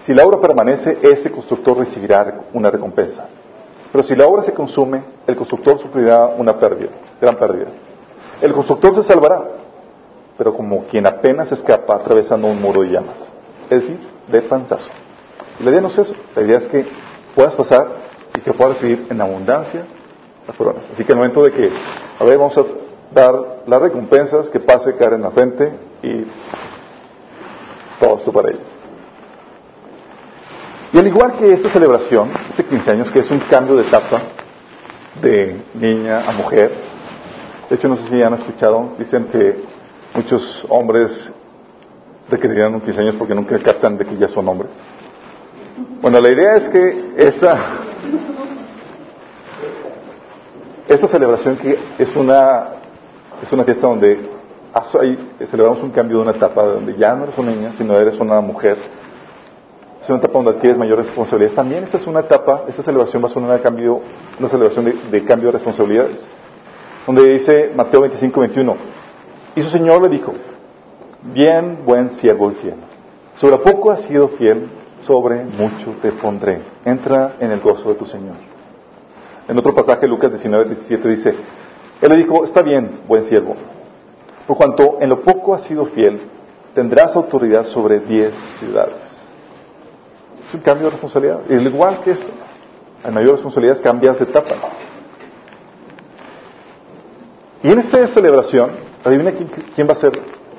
Si 0.00 0.12
la 0.12 0.26
obra 0.26 0.38
permanece, 0.38 0.98
ese 1.00 1.30
constructor 1.30 1.78
recibirá 1.78 2.42
una 2.52 2.70
recompensa. 2.70 3.26
Pero 3.90 4.04
si 4.04 4.14
la 4.14 4.26
obra 4.26 4.42
se 4.42 4.52
consume, 4.52 5.02
el 5.26 5.36
constructor 5.36 5.80
sufrirá 5.80 6.26
una 6.26 6.58
pérdida, 6.58 6.90
gran 7.18 7.36
pérdida. 7.36 7.68
El 8.42 8.52
constructor 8.52 8.94
se 8.96 9.04
salvará, 9.04 9.42
pero 10.36 10.54
como 10.54 10.84
quien 10.84 11.06
apenas 11.06 11.50
escapa 11.50 11.94
atravesando 11.94 12.48
un 12.48 12.60
muro 12.60 12.82
de 12.82 12.90
llamas. 12.90 13.32
Es 13.70 13.80
decir, 13.80 14.15
de 14.28 14.42
panzazo. 14.42 14.88
Y 15.60 15.64
la 15.64 15.70
idea 15.70 15.80
no 15.80 15.88
es 15.88 15.98
eso, 15.98 16.14
la 16.34 16.42
idea 16.42 16.58
es 16.58 16.66
que 16.66 16.86
puedas 17.34 17.54
pasar 17.54 17.86
y 18.36 18.40
que 18.40 18.52
puedas 18.52 18.74
recibir 18.74 19.06
en 19.10 19.20
abundancia 19.20 19.84
las 20.46 20.56
coronas. 20.56 20.84
Así 20.92 21.04
que 21.04 21.12
el 21.12 21.18
momento 21.18 21.42
de 21.42 21.52
que, 21.52 21.70
a 22.18 22.24
ver, 22.24 22.38
vamos 22.38 22.56
a 22.58 22.64
dar 23.14 23.62
las 23.66 23.80
recompensas, 23.80 24.50
que 24.50 24.60
pase, 24.60 24.96
caer 24.96 25.14
en 25.14 25.22
la 25.22 25.30
frente 25.30 25.72
y 26.02 26.26
todo 28.00 28.18
esto 28.18 28.32
para 28.32 28.50
ello. 28.50 28.60
Y 30.92 30.98
al 30.98 31.06
igual 31.06 31.32
que 31.32 31.52
esta 31.52 31.70
celebración, 31.70 32.30
este 32.50 32.64
15 32.64 32.90
años, 32.90 33.10
que 33.10 33.20
es 33.20 33.30
un 33.30 33.40
cambio 33.40 33.76
de 33.76 33.82
etapa 33.82 34.22
de 35.20 35.62
niña 35.74 36.28
a 36.28 36.32
mujer, 36.32 36.72
de 37.68 37.74
hecho 37.74 37.88
no 37.88 37.96
sé 37.96 38.08
si 38.08 38.22
han 38.22 38.34
escuchado, 38.34 38.94
dicen 38.98 39.26
que 39.26 39.76
Muchos 40.16 40.64
hombres 40.70 41.30
requerirán 42.28 42.74
un 42.74 42.80
15 42.80 43.00
años 43.00 43.14
porque 43.16 43.34
nunca 43.34 43.58
captan 43.58 43.96
de 43.96 44.04
que 44.04 44.16
ya 44.16 44.28
son 44.28 44.48
hombres. 44.48 44.70
Bueno, 46.00 46.20
la 46.20 46.30
idea 46.30 46.56
es 46.56 46.68
que 46.68 47.14
esta, 47.16 47.58
esta 50.88 51.08
celebración 51.08 51.56
que 51.56 51.78
es 51.98 52.14
una, 52.16 52.68
es 53.42 53.52
una 53.52 53.64
fiesta 53.64 53.86
donde 53.86 54.30
celebramos 55.46 55.82
un 55.82 55.90
cambio 55.90 56.18
de 56.18 56.22
una 56.24 56.32
etapa 56.32 56.64
donde 56.64 56.96
ya 56.96 57.14
no 57.14 57.24
eres 57.24 57.38
una 57.38 57.50
niña, 57.50 57.72
sino 57.72 57.96
eres 57.96 58.18
una 58.18 58.40
mujer. 58.40 58.76
Es 60.00 60.08
una 60.08 60.18
etapa 60.18 60.34
donde 60.34 60.50
adquieres 60.52 60.78
mayores 60.78 61.06
responsabilidades. 61.06 61.56
También 61.56 61.84
esta 61.84 61.96
es 61.96 62.06
una 62.06 62.20
etapa, 62.20 62.64
esta 62.68 62.82
celebración 62.82 63.22
va 63.22 63.26
a 63.26 63.30
ser 63.30 63.42
una, 63.42 63.58
cambio, 63.58 64.00
una 64.38 64.48
celebración 64.48 64.84
de, 64.84 64.92
de 65.10 65.24
cambio 65.24 65.48
de 65.48 65.52
responsabilidades. 65.52 66.26
Donde 67.06 67.32
dice 67.32 67.72
Mateo 67.74 68.02
25, 68.02 68.40
21, 68.40 68.76
Y 69.56 69.62
su 69.62 69.70
señor 69.70 70.02
le 70.02 70.08
dijo, 70.08 70.34
bien, 71.22 71.80
buen 71.84 72.10
siervo 72.10 72.50
y 72.52 72.54
fiel. 72.56 72.76
Sobre 73.36 73.58
poco 73.58 73.90
has 73.90 74.02
sido 74.02 74.28
fiel, 74.28 74.68
sobre 75.06 75.44
mucho 75.44 75.96
te 76.02 76.12
pondré. 76.12 76.62
Entra 76.84 77.34
en 77.40 77.50
el 77.50 77.60
gozo 77.60 77.88
de 77.90 77.94
tu 77.94 78.06
Señor. 78.06 78.36
En 79.48 79.58
otro 79.58 79.74
pasaje, 79.74 80.08
Lucas 80.08 80.30
19, 80.30 80.64
17 80.66 81.08
dice, 81.08 81.34
Él 82.00 82.08
le 82.08 82.16
dijo, 82.16 82.44
está 82.44 82.62
bien, 82.62 83.00
buen 83.06 83.22
siervo. 83.24 83.54
Por 84.46 84.56
cuanto 84.56 84.98
en 85.00 85.08
lo 85.08 85.22
poco 85.22 85.54
has 85.54 85.62
sido 85.62 85.86
fiel, 85.86 86.20
tendrás 86.74 87.14
autoridad 87.16 87.64
sobre 87.66 88.00
diez 88.00 88.32
ciudades. 88.58 89.26
Es 90.48 90.54
un 90.54 90.60
cambio 90.60 90.86
de 90.86 90.90
responsabilidad. 90.92 91.40
Y 91.48 91.54
al 91.54 91.66
igual 91.66 92.00
que 92.02 92.12
esto, 92.12 92.28
hay 93.02 93.12
mayor 93.12 93.32
responsabilidad 93.32 93.82
cambias 93.82 94.18
de 94.18 94.24
etapa. 94.24 94.54
Y 97.62 97.72
en 97.72 97.78
esta 97.80 98.06
celebración, 98.08 98.70
adivina 99.04 99.32
quién, 99.74 99.88
va 99.88 99.92
a 99.92 99.96
ser 99.96 100.12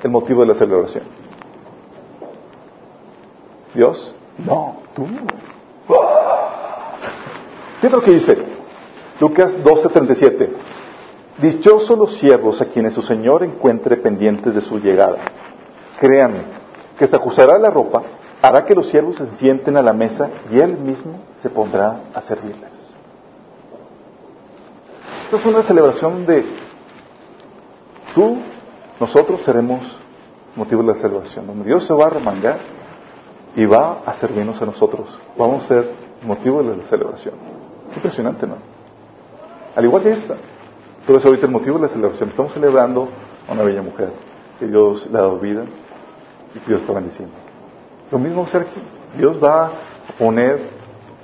el 0.08 0.12
motivo 0.12 0.42
de 0.42 0.48
la 0.48 0.54
celebración. 0.56 1.04
¿Dios? 3.74 4.16
No, 4.38 4.78
tú. 4.96 5.06
¿Qué 7.82 7.88
es 7.88 7.94
lo 7.94 8.02
que 8.02 8.12
dice? 8.12 8.38
Lucas 9.20 9.58
12:37. 9.64 10.50
Dichosos 11.42 11.98
los 11.98 12.14
siervos 12.18 12.62
a 12.62 12.66
quienes 12.66 12.94
su 12.94 13.02
Señor 13.02 13.44
encuentre 13.44 13.98
pendientes 13.98 14.56
de 14.56 14.62
su 14.62 14.80
llegada. 14.80 15.18
Créanme, 16.00 16.44
que 16.98 17.08
se 17.08 17.16
ajustará 17.16 17.60
la 17.60 17.70
ropa, 17.70 18.02
hará 18.42 18.66
que 18.66 18.74
los 18.74 18.88
siervos 18.88 19.18
se 19.18 19.28
sienten 19.36 19.78
a 19.78 19.84
la 19.84 19.94
mesa 19.94 20.30
y 20.52 20.60
él 20.60 20.78
mismo 20.78 21.20
se 21.38 21.50
pondrá 21.50 22.02
a 22.14 22.22
servirles. 22.22 22.96
Esta 25.26 25.36
es 25.36 25.46
una 25.46 25.62
celebración 25.62 26.26
de 26.26 26.46
tú, 28.16 28.38
nosotros 29.00 29.42
seremos 29.44 30.00
motivo 30.56 30.82
de 30.82 30.94
la 30.94 31.00
celebración, 31.00 31.46
donde 31.46 31.66
Dios 31.66 31.86
se 31.86 31.94
va 31.94 32.06
a 32.06 32.10
remangar 32.10 32.58
y 33.56 33.66
va 33.66 34.02
a 34.06 34.14
servirnos 34.16 34.62
a 34.62 34.66
nosotros. 34.66 35.08
Vamos 35.38 35.64
a 35.66 35.68
ser 35.68 35.92
motivo 36.24 36.64
de 36.64 36.78
la 36.78 36.84
celebración. 36.86 37.36
Es 37.90 37.96
impresionante, 37.96 38.48
¿no? 38.48 38.56
Al 39.76 39.86
igual 39.86 40.04
que 40.04 40.12
esta. 40.12 40.36
Pero 41.06 41.20
es 41.20 41.26
ahorita 41.26 41.46
el 41.46 41.52
motivo 41.52 41.78
de 41.78 41.84
la 41.84 41.90
celebración. 41.90 42.30
Estamos 42.30 42.54
celebrando 42.54 43.08
a 43.48 43.54
una 43.54 43.64
bella 43.64 43.82
mujer 43.82 44.10
que 44.60 44.68
Dios 44.68 45.08
le 45.12 45.18
ha 45.18 45.22
dado 45.22 45.38
vida 45.40 45.64
y 46.56 46.60
que 46.60 46.68
Dios 46.68 46.82
está 46.82 46.94
bendiciendo. 46.94 47.34
Lo 48.12 48.18
mismo 48.18 48.42
va 48.42 48.48
a 48.48 48.52
ser 48.52 48.62
aquí. 48.64 48.82
Dios 49.18 49.42
va 49.42 49.68
a 49.68 49.72
poner 50.18 50.78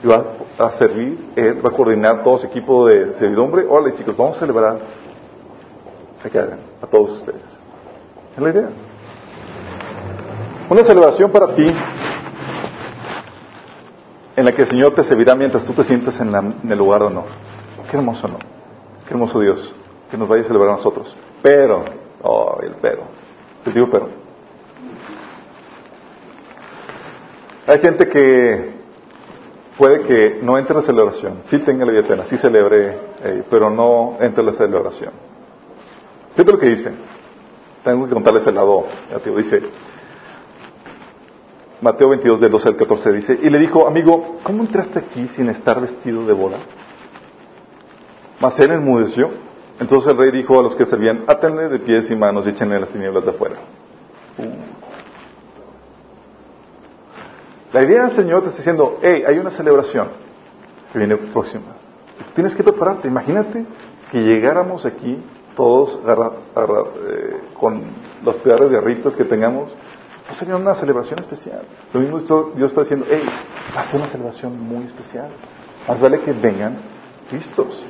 va 0.10 0.36
a 0.58 0.72
servir, 0.72 1.32
Él 1.36 1.66
va 1.66 1.70
a 1.70 1.74
coordinar 1.74 2.24
todo 2.24 2.38
su 2.38 2.48
equipo 2.48 2.88
de 2.88 3.14
servidumbre. 3.16 3.66
Hola 3.68 3.94
chicos, 3.96 4.16
vamos 4.18 4.38
a 4.38 4.40
celebrar 4.42 4.80
a 6.82 6.88
todos 6.88 7.18
ustedes. 7.18 7.63
Es 8.36 8.42
la 8.42 8.50
idea. 8.50 8.70
Una 10.70 10.84
celebración 10.84 11.32
para 11.32 11.54
ti 11.54 11.72
en 14.36 14.46
la 14.46 14.52
que 14.54 14.64
el 14.64 14.68
Señor 14.68 14.96
te 14.96 15.04
servirá 15.04 15.36
mientras 15.36 15.66
tú 15.66 15.74
te 15.74 15.84
sientas 15.84 16.20
en, 16.20 16.34
el 16.70 16.78
lugar 16.78 17.02
de 17.02 17.08
honor. 17.08 17.26
Qué 17.92 17.98
hermoso, 17.98 18.28
¿no? 18.28 18.40
Qué 19.08 19.14
hermoso 19.14 19.40
Dios 19.40 19.74
que 20.10 20.18
nos 20.18 20.28
vaya 20.28 20.42
a 20.42 20.46
celebrar 20.46 20.72
a 20.72 20.78
nosotros. 20.78 21.16
Pero, 21.44 21.84
oh, 22.24 22.58
el 22.64 22.76
pero. 22.82 23.04
Les 23.66 23.76
digo 23.76 23.88
pero. 23.92 24.10
Hay 27.68 27.80
gente 27.80 28.08
que 28.08 28.74
puede 29.78 30.02
que 30.02 30.40
no 30.42 30.58
entre 30.58 30.76
en 30.76 30.82
la 30.82 30.86
celebración, 30.86 31.42
sí 31.46 31.60
tenga 31.60 31.86
la 31.86 31.92
vida 31.92 32.26
sí 32.26 32.38
celebre, 32.38 32.98
eh, 33.24 33.44
pero 33.50 33.70
no 33.70 34.18
entre 34.20 34.42
en 34.42 34.48
la 34.48 34.54
celebración. 34.54 35.12
Fíjate 36.36 36.52
lo 36.52 36.60
que 36.60 36.70
dice. 36.70 36.92
Tengo 37.84 38.08
que 38.08 38.14
contarles 38.14 38.48
el 38.48 38.56
lado 38.56 38.86
Dice, 39.38 39.62
Mateo 41.82 42.10
22, 42.10 42.40
del 42.40 42.52
12 42.52 42.70
al 42.70 42.76
14, 42.78 43.12
dice, 43.12 43.40
y 43.42 43.50
le 43.50 43.60
dijo, 43.60 43.86
amigo, 43.86 44.38
¿cómo 44.44 44.64
entraste 44.64 45.00
aquí 45.00 45.28
sin 45.30 45.50
estar 45.50 45.82
vestido 45.82 46.26
de 46.26 46.32
boda? 46.32 46.60
Mas 48.40 48.58
él 48.60 48.72
enmudeció. 48.72 49.32
Entonces 49.80 50.12
el 50.12 50.18
rey 50.18 50.32
dijo 50.32 50.60
a 50.60 50.64
los 50.64 50.76
que 50.76 50.86
servían, 50.86 51.26
átenle 51.28 51.68
de 51.68 51.80
pies 51.80 52.10
y 52.10 52.16
manos 52.16 52.46
y 52.46 52.50
échenle 52.50 52.80
las 52.80 52.90
tinieblas 52.90 53.26
de 53.26 53.32
afuera. 53.32 53.56
Uh. 54.38 54.84
La 57.74 57.84
idea 57.84 58.04
del 58.04 58.12
Señor 58.12 58.44
te 58.44 58.50
está 58.50 58.60
diciendo, 58.60 59.00
hey, 59.02 59.24
hay 59.28 59.40
una 59.40 59.50
celebración 59.50 60.10
que 60.92 61.00
viene 61.00 61.18
próxima. 61.18 61.66
Tienes 62.36 62.56
que 62.56 62.64
prepararte. 62.64 63.08
Imagínate 63.08 63.66
que 64.12 64.24
llegáramos 64.24 64.86
aquí 64.86 65.18
todos 65.56 66.00
eh, 66.06 67.42
con 67.60 67.82
los 68.24 68.38
pedales 68.38 68.72
de 68.72 68.82
ritas 68.82 69.16
que 69.16 69.26
tengamos, 69.26 69.72
pues 70.26 70.38
sería 70.38 70.56
una 70.56 70.74
celebración 70.76 71.20
especial. 71.20 71.64
Lo 71.94 72.00
mismo 72.00 72.20
Dios 72.56 72.72
está 72.72 72.82
diciendo, 72.82 73.06
hey, 73.10 73.24
va 73.76 73.82
a 73.82 73.86
ser 73.86 74.00
una 74.00 74.10
celebración 74.10 74.60
muy 74.60 74.86
especial. 74.86 75.30
Más 75.88 76.00
vale 76.00 76.22
que 76.22 76.32
vengan 76.32 76.78
listos. 77.32 77.84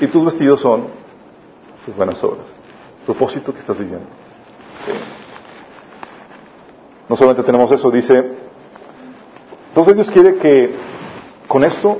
Y 0.00 0.06
tus 0.08 0.24
vestidos 0.24 0.60
son 0.60 0.88
tus 1.86 1.94
buenas 1.94 2.22
obras, 2.24 2.46
propósito 3.06 3.52
que 3.52 3.60
estás 3.60 3.78
viviendo. 3.78 4.06
No 7.08 7.16
solamente 7.16 7.42
tenemos 7.42 7.70
eso, 7.70 7.90
dice, 7.90 8.22
entonces 9.68 9.94
Dios 9.94 10.10
quiere 10.10 10.36
que 10.38 10.74
con 11.46 11.62
esto, 11.64 11.98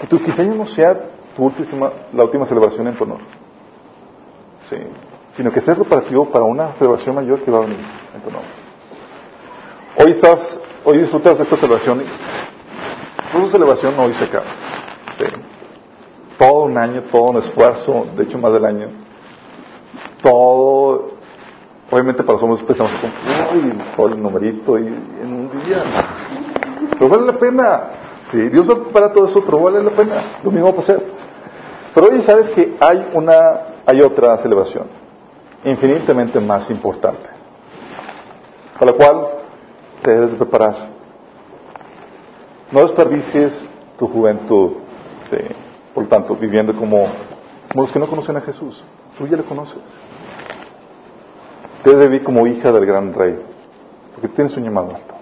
que 0.00 0.06
tu 0.06 0.18
diseño 0.18 0.54
no 0.54 0.66
sea 0.66 0.98
tu 1.36 1.44
última, 1.44 1.90
la 2.12 2.24
última 2.24 2.44
celebración 2.44 2.88
en 2.88 2.96
tu 2.96 3.04
honor 3.04 3.37
sino 5.36 5.52
que 5.52 5.60
sea 5.60 5.74
preparativo 5.74 6.26
para 6.26 6.44
una 6.44 6.72
celebración 6.74 7.14
mayor 7.14 7.40
que 7.40 7.50
va 7.50 7.58
a 7.58 7.60
venir 7.62 7.78
en 8.14 8.20
tu. 8.20 8.28
Hoy 10.04 10.10
estás, 10.12 10.60
hoy 10.84 10.98
disfrutas 10.98 11.38
de 11.38 11.44
esta 11.44 11.56
celebración. 11.56 12.02
Esta 13.34 13.48
celebración 13.50 13.94
hoy 13.98 14.14
se 14.14 14.24
acaba. 14.24 14.46
Todo 16.38 16.64
un 16.64 16.78
año, 16.78 17.02
todo 17.10 17.22
un 17.22 17.36
esfuerzo, 17.38 18.06
de 18.16 18.24
hecho 18.24 18.38
más 18.38 18.52
del 18.52 18.64
año. 18.64 18.88
Todo, 20.22 21.12
obviamente 21.90 22.22
para 22.22 22.34
los 22.34 22.42
hombres 22.42 22.62
pensamos 22.62 22.92
con, 23.00 23.10
todo 23.96 24.08
el 24.08 24.22
numerito 24.22 24.78
y 24.78 24.86
en 24.86 25.34
un 25.34 25.50
día. 25.64 25.82
Pero 26.98 27.08
vale 27.08 27.26
la 27.26 27.38
pena. 27.38 27.80
Sí, 28.30 28.38
Dios 28.50 28.68
va 28.68 28.74
a 28.74 28.76
preparar 28.76 29.12
todo 29.12 29.26
eso, 29.26 29.42
pero 29.44 29.60
vale 29.60 29.82
la 29.82 29.90
pena. 29.90 30.22
Lo 30.44 30.50
mismo 30.50 30.66
va 30.66 30.72
a 30.72 30.76
pasar. 30.76 31.00
Pero 31.94 32.08
hoy 32.08 32.22
sabes 32.22 32.50
que 32.50 32.76
hay 32.80 33.08
una 33.14 33.67
hay 33.88 34.02
otra 34.02 34.36
celebración, 34.36 34.84
infinitamente 35.64 36.38
más 36.40 36.68
importante, 36.68 37.26
para 38.78 38.92
la 38.92 38.98
cual 38.98 39.28
te 40.02 40.10
debes 40.10 40.34
preparar. 40.34 40.88
No 42.70 42.82
desperdicies 42.82 43.64
tu 43.98 44.06
juventud, 44.06 44.72
por 45.94 46.02
lo 46.02 46.08
tanto, 46.10 46.36
viviendo 46.36 46.76
como, 46.76 47.06
los 47.74 47.90
que 47.90 47.98
no 47.98 48.06
conocen 48.06 48.36
a 48.36 48.42
Jesús. 48.42 48.84
Tú 49.16 49.26
ya 49.26 49.38
le 49.38 49.42
conoces. 49.44 49.80
Debes 51.82 52.10
vivir 52.10 52.24
como 52.24 52.46
hija 52.46 52.70
del 52.70 52.84
gran 52.84 53.14
rey, 53.14 53.40
porque 54.12 54.28
tienes 54.28 54.54
un 54.58 54.64
llamado 54.64 54.96
alto. 54.96 55.14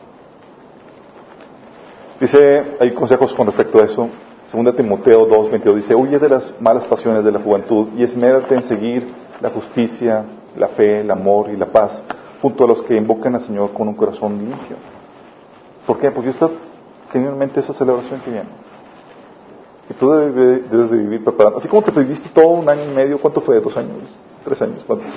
Dice, 2.19 2.79
hay 2.81 2.93
consejos 2.95 3.33
con 3.33 3.47
respecto 3.47 3.79
a 3.79 3.85
eso. 3.85 4.09
Segunda 4.47 4.73
Timoteo 4.73 5.29
2.22 5.29 5.75
dice, 5.75 5.95
huye 5.97 6.19
de 6.21 6.29
las 6.29 6.55
malas 6.61 6.85
pasiones 6.87 7.25
de 7.25 7.33
la 7.33 7.41
juventud 7.41 7.89
y 7.97 8.05
esmérate 8.05 8.55
en 8.55 8.63
seguir 8.63 9.13
la 9.41 9.51
justicia, 9.51 10.25
la 10.57 10.69
fe, 10.69 11.01
el 11.01 11.11
amor 11.11 11.51
y 11.51 11.57
la 11.57 11.67
paz, 11.67 12.01
junto 12.41 12.65
a 12.65 12.69
los 12.69 12.81
que 12.83 12.97
invocan 12.97 13.35
al 13.35 13.41
Señor 13.41 13.73
con 13.73 13.89
un 13.89 13.95
corazón 13.95 14.39
limpio. 14.39 14.77
¿Por 15.85 15.99
qué? 15.99 16.13
Porque 16.13 16.31
usted 16.31 16.47
tiene 17.11 17.29
en 17.29 17.39
mente 17.39 17.59
esa 17.59 17.75
celebración 17.75 18.21
que 18.21 18.31
viene. 18.31 18.49
Y 19.91 19.95
tú 19.95 20.13
debes, 20.13 20.91
de 20.91 20.97
vivir 20.97 21.25
preparado. 21.25 21.59
Así 21.59 21.67
como 21.67 21.83
te 21.83 21.91
viviste 21.91 22.29
todo 22.33 22.49
un 22.49 22.69
año 22.69 22.85
y 22.85 22.95
medio, 22.95 23.19
¿cuánto 23.19 23.41
fue? 23.41 23.61
¿Dos 23.61 23.77
años? 23.77 23.99
¿Tres 24.45 24.63
años? 24.63 24.85
¿Cuánto? 24.87 25.07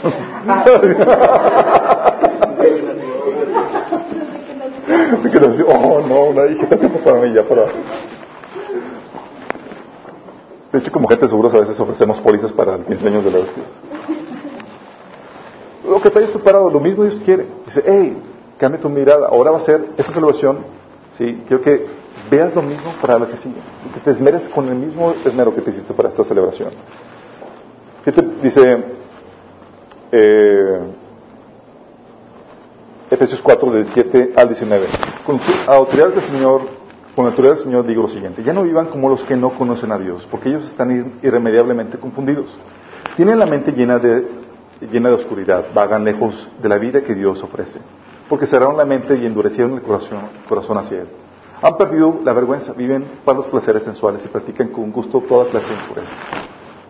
oh 5.68 6.02
no, 6.08 6.24
una 6.26 6.48
tiempo 6.48 7.00
para 7.04 7.20
mí 7.22 7.34
ya 7.34 7.44
para 7.44 7.66
de 10.72 10.80
hecho, 10.80 10.92
como 10.92 11.08
gente 11.08 11.28
seguros 11.28 11.54
a 11.54 11.60
veces 11.60 11.80
ofrecemos 11.80 12.20
pólizas 12.20 12.52
para 12.52 12.76
el 12.76 12.86
15 12.86 13.08
años 13.08 13.26
de 13.26 13.32
la 13.32 13.38
vestidas. 13.40 13.70
Lo 15.88 16.00
que 16.00 16.12
te 16.12 16.20
hayas 16.20 16.32
preparado, 16.32 16.70
lo 16.70 16.80
mismo 16.80 17.04
Dios 17.04 17.20
quiere. 17.26 17.48
Dice, 17.66 17.84
hey, 17.86 18.22
cambia 18.60 18.80
tu 18.80 18.90
mirada. 18.90 19.28
Ahora 19.28 19.50
va 19.50 19.58
a 19.58 19.62
ser 19.62 19.90
esa 19.98 20.14
celebración. 20.14 20.60
Sí, 21.18 21.42
quiero 21.48 21.64
que 21.64 21.88
veas 22.30 22.54
lo 22.54 22.62
mismo 22.62 22.94
para 23.02 23.18
lo 23.18 23.28
que 23.28 23.38
sigue. 23.38 23.60
Que 23.96 24.00
te 24.00 24.12
esmeres 24.12 24.48
con 24.50 24.68
el 24.70 24.76
mismo 24.76 25.14
esmero 25.26 25.56
que 25.56 25.62
te 25.62 25.72
hiciste 25.72 25.94
para 25.94 26.10
esta 26.10 26.24
celebración. 26.24 26.70
¿Qué 28.06 28.12
te 28.12 28.22
dice 28.22 28.84
eh, 30.12 30.80
Efesios 33.10 33.42
4, 33.42 33.72
del 33.72 33.86
7 33.88 34.34
al 34.36 34.48
19? 34.48 34.88
Con 35.26 35.40
autoridad 35.68 36.10
del 36.10 36.24
Señor 36.26 36.79
con 37.20 37.26
la 37.26 37.32
autoridad 37.32 37.56
del 37.56 37.64
Señor 37.66 37.86
digo 37.86 38.04
lo 38.04 38.08
siguiente, 38.08 38.44
ya 38.44 38.54
no 38.54 38.64
vivan 38.64 38.86
como 38.86 39.10
los 39.10 39.26
que 39.26 39.36
no 39.36 39.50
conocen 39.50 39.92
a 39.92 39.98
Dios, 39.98 40.26
porque 40.32 40.48
ellos 40.48 40.64
están 40.64 41.20
irremediablemente 41.22 41.98
confundidos. 41.98 42.58
Tienen 43.18 43.38
la 43.38 43.46
mente 43.46 43.74
llena 43.74 44.00
de 44.00 44.26
llena 44.90 45.10
de 45.10 45.16
oscuridad, 45.16 45.66
vagan 45.74 46.06
lejos 46.06 46.50
de 46.62 46.70
la 46.70 46.78
vida 46.78 47.02
que 47.02 47.14
Dios 47.14 47.44
ofrece, 47.44 47.82
porque 48.30 48.46
cerraron 48.46 48.78
la 48.78 48.86
mente 48.86 49.18
y 49.18 49.26
endurecieron 49.26 49.74
el 49.74 49.82
corazón, 49.82 50.30
corazón 50.48 50.78
hacia 50.78 51.02
Él. 51.02 51.10
Han 51.62 51.76
perdido 51.76 52.22
la 52.24 52.32
vergüenza, 52.32 52.72
viven 52.72 53.04
para 53.26 53.40
los 53.40 53.48
placeres 53.48 53.84
sensuales 53.84 54.24
y 54.24 54.30
practican 54.30 54.70
con 54.70 54.90
gusto 54.90 55.20
toda 55.20 55.50
clase 55.50 55.68
de 55.68 55.74
impureza. 55.74 56.16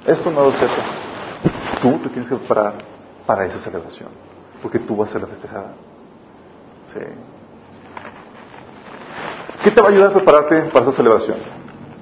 Esto 0.05 0.29
no 0.29 0.43
lo 0.43 0.51
sepas. 0.51 1.81
Tú 1.81 1.97
te 2.03 2.09
tienes 2.09 2.29
que 2.29 2.35
preparar 2.35 2.73
para 3.25 3.47
esa 3.47 3.57
celebración, 3.61 4.09
porque 4.61 4.77
tú 4.77 4.95
vas 4.95 5.09
a 5.09 5.13
ser 5.13 5.21
la 5.21 5.27
festejada. 5.27 5.73
Sí. 6.93 6.99
¿Qué 9.63 9.71
te 9.71 9.81
va 9.81 9.87
a 9.87 9.91
ayudar 9.91 10.11
a 10.11 10.13
prepararte 10.13 10.61
para 10.71 10.85
esa 10.85 10.95
celebración? 10.95 11.37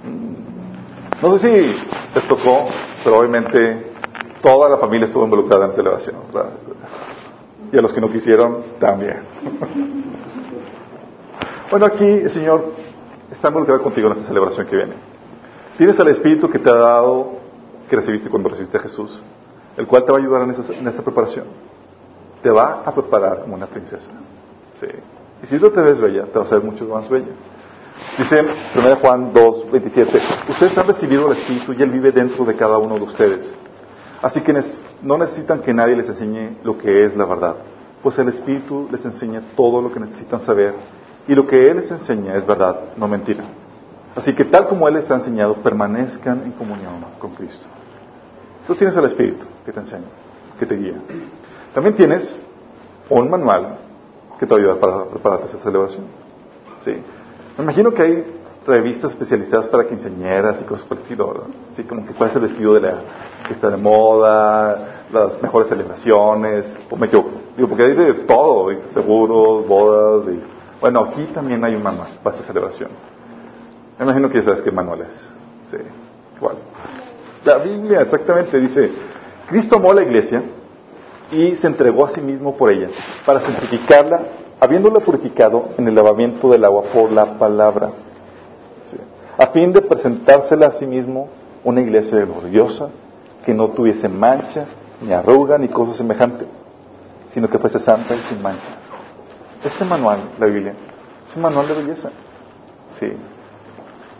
Mm. 0.04 1.26
No 1.26 1.38
sé 1.38 1.64
si 1.64 1.76
te 2.14 2.22
tocó, 2.22 2.66
pero 3.04 3.20
obviamente 3.20 3.92
toda 4.42 4.70
la 4.70 4.78
familia 4.78 5.06
estuvo 5.06 5.24
involucrada 5.24 5.66
en 5.66 5.72
la 5.72 5.76
celebración. 5.76 6.16
Y 7.72 7.78
a 7.78 7.82
los 7.82 7.92
que 7.92 8.00
no 8.00 8.12
quisieron, 8.12 8.64
también. 8.80 9.22
bueno, 11.72 11.88
aquí 11.88 12.06
el 12.06 12.30
Señor 12.30 12.74
está 13.32 13.48
involucrado 13.48 13.82
contigo 13.82 14.08
en 14.08 14.14
esta 14.14 14.28
celebración 14.28 14.68
que 14.68 14.76
viene. 14.76 14.94
Tienes 15.78 16.00
al 16.00 16.10
Espíritu 16.10 16.50
que 16.50 16.60
te 16.60 16.70
ha 16.70 16.76
dado, 16.76 17.38
que 17.90 17.96
recibiste 17.96 18.30
cuando 18.30 18.50
recibiste 18.50 18.78
a 18.78 18.82
Jesús, 18.82 19.20
el 19.76 19.88
cual 19.88 20.06
te 20.06 20.12
va 20.12 20.20
a 20.20 20.22
ayudar 20.22 20.44
en 20.44 20.52
esa, 20.52 20.74
en 20.74 20.88
esa 20.88 21.02
preparación. 21.02 21.46
Te 22.44 22.52
va 22.52 22.84
a 22.86 22.94
preparar 22.94 23.42
como 23.42 23.56
una 23.56 23.66
princesa. 23.66 24.12
Sí. 24.80 24.88
Y 25.44 25.48
si 25.48 25.60
tú 25.60 25.70
te 25.70 25.82
ves 25.82 26.00
bella, 26.00 26.26
te 26.26 26.34
va 26.34 26.42
a 26.42 26.46
hacer 26.46 26.62
mucho 26.62 26.86
más 26.86 27.10
bella. 27.10 27.34
Dice 28.18 28.44
1 28.76 28.96
Juan 28.98 29.34
2, 29.34 29.72
27, 29.72 30.20
ustedes 30.50 30.78
han 30.78 30.88
recibido 30.88 31.32
el 31.32 31.38
Espíritu 31.38 31.74
y 31.74 31.82
Él 31.82 31.90
vive 31.90 32.12
dentro 32.12 32.46
de 32.46 32.56
cada 32.56 32.78
uno 32.78 32.96
de 32.96 33.04
ustedes. 33.04 33.54
Así 34.22 34.42
que 34.42 34.54
no 35.04 35.18
necesitan 35.18 35.62
que 35.62 35.74
nadie 35.74 35.96
les 35.96 36.10
enseñe 36.10 36.58
lo 36.64 36.78
que 36.78 37.06
es 37.06 37.16
la 37.16 37.26
verdad, 37.26 37.56
pues 38.02 38.18
el 38.18 38.30
Espíritu 38.30 38.88
les 38.92 39.04
enseña 39.06 39.42
todo 39.56 39.82
lo 39.82 39.92
que 39.92 40.00
necesitan 40.00 40.40
saber 40.42 40.74
y 41.28 41.36
lo 41.36 41.46
que 41.46 41.70
Él 41.70 41.78
les 41.78 41.92
enseña 41.92 42.36
es 42.36 42.46
verdad, 42.46 42.94
no 42.98 43.08
mentira. 43.08 43.44
Así 44.16 44.34
que 44.34 44.46
tal 44.46 44.68
como 44.68 44.88
Él 44.88 44.96
les 44.96 45.10
ha 45.12 45.16
enseñado, 45.16 45.56
permanezcan 45.56 46.42
en 46.44 46.52
comunión 46.54 47.06
con 47.20 47.36
Cristo. 47.36 47.68
Tú 48.66 48.74
tienes 48.76 48.96
el 48.96 49.06
Espíritu 49.06 49.46
que 49.66 49.72
te 49.72 49.80
enseña, 49.80 50.08
que 50.58 50.66
te 50.66 50.76
guía. 50.76 51.00
También 51.74 51.96
tienes 51.96 52.36
un 53.10 53.30
manual 53.30 53.78
que 54.40 54.46
te 54.46 54.54
va 54.54 54.58
a 54.58 54.60
ayudar 54.60 54.80
para 54.80 55.06
prepararte 55.06 55.48
esa 55.48 55.60
celebración. 55.60 56.06
¿Sí? 56.84 56.92
Me 57.58 57.64
imagino 57.64 57.94
que 57.94 58.02
hay 58.02 58.38
revistas 58.66 59.12
especializadas 59.12 59.68
para 59.68 59.88
quinceañeras 59.88 60.62
y 60.62 60.66
cosas 60.66 60.86
parecidas, 60.86 61.28
¿verdad? 61.28 61.48
Así 61.72 61.84
como 61.84 62.06
que 62.06 62.14
cuál 62.14 62.30
es 62.30 62.36
el 62.36 62.42
vestido 62.42 62.74
de 62.74 62.82
la 62.82 62.96
que 63.48 63.54
está 63.54 63.70
de 63.70 63.78
moda, 63.78 65.06
las 65.12 65.42
mejores 65.42 65.70
celebraciones, 65.70 66.78
o 66.90 66.98
me 66.98 67.08
equivoco. 67.08 67.32
Digo, 67.56 67.70
porque 67.70 67.84
hay 67.84 67.96
de 67.96 68.14
todo, 68.26 68.70
seguros, 68.94 69.68
bodas, 69.68 70.28
y 70.28 70.40
bueno, 70.82 71.00
aquí 71.00 71.24
también 71.34 71.64
hay 71.64 71.76
un 71.76 71.84
manual 71.84 72.10
para 72.22 72.36
esta 72.36 72.48
celebración. 72.48 72.90
Me 73.98 74.06
imagino 74.06 74.30
que 74.30 74.40
ya 74.40 74.44
sabes 74.44 74.62
qué 74.62 74.72
manual 74.72 75.02
es. 75.02 75.16
Sí, 75.72 75.78
¿cuál? 76.40 76.58
La 77.46 77.58
Biblia 77.58 78.02
exactamente 78.02 78.60
dice, 78.60 78.92
Cristo 79.48 79.78
amó 79.78 79.92
a 79.92 79.96
la 79.96 80.04
iglesia 80.04 80.44
y 81.32 81.56
se 81.58 81.68
entregó 81.68 82.06
a 82.06 82.10
sí 82.10 82.22
mismo 82.22 82.56
por 82.56 82.72
ella, 82.72 82.90
para 83.26 83.42
santificarla, 83.42 84.22
habiéndola 84.60 85.00
purificado 85.00 85.70
en 85.78 85.88
el 85.88 85.96
lavamiento 85.96 86.50
del 86.50 86.64
agua 86.66 86.84
por 86.94 87.12
la 87.12 87.38
palabra, 87.38 87.92
a 89.38 89.48
fin 89.48 89.72
de 89.72 89.82
presentársela 89.82 90.68
a 90.68 90.72
sí 90.72 90.86
mismo 90.86 91.30
una 91.64 91.82
iglesia 91.82 92.26
gloriosa, 92.26 92.90
que 93.46 93.54
no 93.54 93.70
tuviese 93.70 94.10
mancha, 94.10 94.66
ni 95.02 95.14
arruga, 95.14 95.58
ni 95.58 95.68
cosa 95.68 95.94
semejante, 95.94 96.46
sino 97.34 97.48
que 97.50 97.60
fuese 97.60 97.80
santa 97.80 98.16
y 98.16 98.20
sin 98.30 98.42
mancha. 98.42 98.78
Este 99.64 99.86
manual, 99.86 100.20
la 100.40 100.46
Biblia, 100.48 100.74
es 101.28 101.36
un 101.36 101.42
manual 101.42 101.68
de 101.68 101.74
belleza. 101.76 102.10
Sí. 103.00 103.08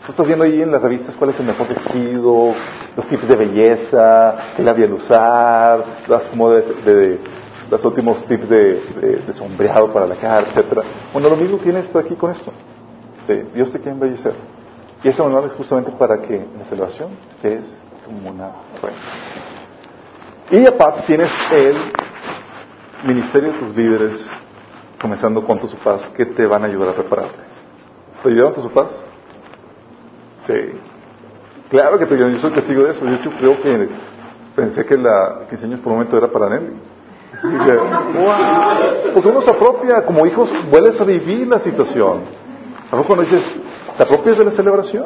Tú 0.04 0.12
estás 0.12 0.26
viendo 0.26 0.44
ahí 0.44 0.62
en 0.62 0.70
las 0.70 0.80
revistas 0.80 1.14
cuál 1.16 1.30
es 1.30 1.40
el 1.40 1.46
mejor 1.46 1.68
vestido, 1.68 2.54
los 2.96 3.06
tipos 3.08 3.28
de 3.28 3.36
belleza, 3.36 4.36
qué 4.56 4.62
labial 4.62 4.92
usar, 4.94 5.84
las, 6.06 6.26
como 6.28 6.50
de, 6.50 7.18
los 7.70 7.84
últimos 7.84 8.24
tips 8.24 8.48
de, 8.48 9.22
sombreado 9.34 9.92
para 9.92 10.06
la 10.06 10.14
cara, 10.16 10.46
etcétera. 10.48 10.82
Bueno, 11.12 11.28
lo 11.28 11.36
mismo 11.36 11.58
tienes 11.58 11.94
aquí 11.94 12.14
con 12.14 12.30
esto. 12.30 12.52
Sí, 13.26 13.42
Dios 13.54 13.70
te 13.70 13.78
quiere 13.78 13.92
embellecer. 13.92 14.34
Y 15.02 15.08
ese 15.08 15.22
manual 15.22 15.44
es 15.44 15.52
justamente 15.52 15.90
para 15.92 16.20
que 16.22 16.36
en 16.36 16.58
la 16.58 16.64
celebración 16.64 17.10
estés 17.30 17.80
como 18.04 18.30
una 18.30 18.50
reina. 18.82 18.98
Y 20.50 20.66
aparte 20.66 21.02
tienes 21.06 21.30
el 21.52 21.76
ministerio 23.04 23.52
de 23.52 23.58
tus 23.58 23.76
líderes, 23.76 24.26
comenzando 25.00 25.44
con 25.44 25.58
tus 25.58 25.74
paz, 25.74 26.08
que 26.16 26.24
te 26.24 26.46
van 26.46 26.62
a 26.62 26.66
ayudar 26.66 26.88
a 26.88 26.92
prepararte. 26.92 27.38
¿Te 28.22 28.28
ayudaron 28.30 28.54
tus 28.54 28.72
paz? 28.72 29.04
Sí. 30.46 30.54
Claro 31.70 31.98
que 31.98 32.06
te. 32.06 32.16
Yo 32.16 32.38
soy 32.38 32.50
testigo 32.52 32.84
de 32.84 32.92
eso. 32.92 33.04
Yo 33.04 33.30
creo 33.38 33.60
que 33.60 33.88
pensé 34.56 34.84
que 34.84 34.96
la 34.96 35.46
que 35.48 35.56
enseño 35.56 35.78
por 35.78 35.92
un 35.92 35.98
momento 35.98 36.16
era 36.16 36.28
para 36.28 36.48
Nelly. 36.48 36.72
Porque 39.14 39.28
uno 39.28 39.42
se 39.42 39.50
apropia, 39.50 40.04
como 40.04 40.26
hijos, 40.26 40.50
vuelves 40.70 41.00
a 41.00 41.04
vivir 41.04 41.46
la 41.46 41.60
situación. 41.60 42.22
A 42.90 42.96
lo 42.96 43.04
cuando 43.04 43.24
dices, 43.24 43.44
te 43.96 44.02
apropias 44.02 44.38
de 44.38 44.44
la 44.44 44.50
celebración. 44.50 45.04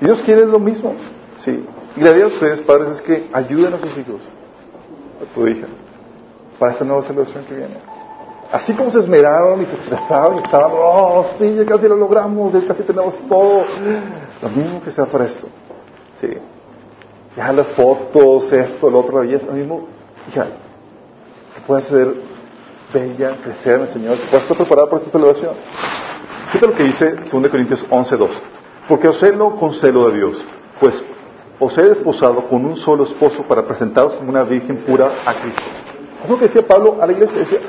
Y 0.00 0.06
Dios 0.06 0.22
quiere 0.22 0.46
lo 0.46 0.58
mismo. 0.58 0.94
Sí. 1.38 1.64
Y 1.96 2.00
la 2.00 2.10
idea 2.10 2.26
de 2.26 2.32
ustedes, 2.32 2.60
padres, 2.62 2.96
es 2.96 3.02
que 3.02 3.28
ayuden 3.32 3.74
a 3.74 3.78
sus 3.78 3.96
hijos, 3.98 4.22
a 5.20 5.34
tu 5.34 5.46
hija, 5.46 5.66
para 6.58 6.72
esta 6.72 6.84
nueva 6.84 7.02
celebración 7.02 7.44
que 7.44 7.54
viene. 7.54 7.76
Así 8.52 8.74
como 8.74 8.90
se 8.90 9.00
esmeraron 9.00 9.62
y 9.62 9.66
se 9.66 9.74
estresaron 9.74 10.36
y 10.36 10.38
estaban, 10.38 10.72
oh, 10.74 11.26
sí, 11.38 11.54
ya 11.54 11.64
casi 11.66 11.86
lo 11.86 11.96
logramos, 11.96 12.52
ya 12.52 12.66
casi 12.66 12.82
tenemos 12.82 13.14
todo. 13.28 13.64
Lo 14.42 14.48
mismo 14.48 14.82
que 14.82 14.90
sea 14.90 15.06
para 15.06 15.26
eso. 15.26 15.48
Sí. 16.20 16.28
Ya 17.36 17.52
las 17.52 17.68
fotos, 17.68 18.52
esto, 18.52 18.90
lo 18.90 19.00
otro, 19.00 19.16
la 19.16 19.20
belleza, 19.20 19.46
lo 19.46 19.52
mismo. 19.52 19.86
Hija, 20.28 20.46
que 21.54 21.60
puedas 21.66 21.84
ser 21.84 22.14
bella, 22.92 23.36
crecer 23.42 23.76
en 23.76 23.82
el 23.82 23.88
Señor, 23.88 24.18
que 24.18 24.26
puedas 24.26 24.42
estar 24.42 24.56
preparada 24.56 24.88
para 24.88 25.02
esta 25.02 25.12
celebración. 25.12 25.54
Fíjate 26.52 26.66
lo 26.66 26.74
que 26.74 26.82
dice 26.84 27.14
2 27.30 27.48
Corintios 27.48 27.88
11.2. 27.88 28.28
Porque 28.88 29.08
os 29.08 29.18
celo 29.18 29.56
con 29.56 29.72
celo 29.72 30.08
de 30.10 30.16
Dios, 30.16 30.44
pues 30.80 31.04
os 31.60 31.76
he 31.78 31.82
desposado 31.82 32.48
con 32.48 32.64
un 32.64 32.76
solo 32.76 33.04
esposo 33.04 33.42
para 33.44 33.64
presentaros 33.64 34.14
como 34.14 34.30
una 34.30 34.42
virgen 34.42 34.78
pura 34.78 35.10
a 35.24 35.34
Cristo. 35.34 35.62
Es 36.24 36.28
lo 36.28 36.38
que 36.38 36.46
decía 36.46 36.66
Pablo 36.66 36.98
a 37.00 37.06
la 37.06 37.12
iglesia. 37.12 37.38
Decía, 37.38 37.60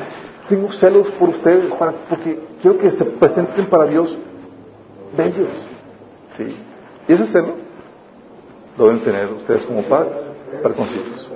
tengo 0.50 0.72
celos 0.72 1.12
por 1.12 1.30
ustedes 1.30 1.76
para, 1.76 1.92
porque 1.92 2.40
quiero 2.62 2.78
que 2.78 2.90
se 2.90 3.06
presenten 3.06 3.68
para 3.68 3.86
Dios 3.86 4.18
bellos. 5.16 5.50
Y 7.08 7.14
ese 7.14 7.28
celo 7.28 7.56
lo 8.78 8.86
deben 8.86 9.02
tener 9.02 9.32
ustedes 9.34 9.66
como 9.66 9.84
padres 9.84 10.30
para 10.62 10.74
con 10.76 10.88
sus 10.88 10.96
hijos. 10.96 11.32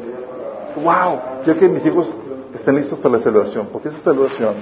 ¡Wow! 0.76 1.20
Quiero 1.44 1.60
que 1.60 1.70
mis 1.70 1.86
hijos 1.86 2.16
estén 2.54 2.76
listos 2.76 3.00
para 3.00 3.18
la 3.18 3.22
celebración, 3.22 3.68
porque 3.72 3.90
esa 3.90 4.00
celebración 4.00 4.56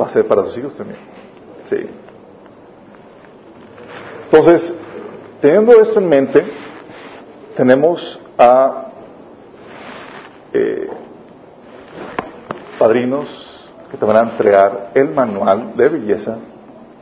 va 0.00 0.06
a 0.06 0.08
ser 0.08 0.26
para 0.26 0.44
sus 0.44 0.58
hijos 0.58 0.74
también. 0.74 0.98
Sí. 1.64 1.76
Entonces, 4.24 4.74
teniendo 5.40 5.72
esto 5.80 5.98
en 5.98 6.08
mente, 6.08 6.44
tenemos 7.56 8.20
a 8.38 8.86
eh, 10.52 10.88
padrinos 12.78 13.28
que 13.90 13.96
te 13.96 14.04
van 14.04 14.16
a 14.16 14.30
entregar 14.30 14.92
el 14.94 15.10
manual 15.10 15.76
de 15.76 15.88
belleza 15.88 16.38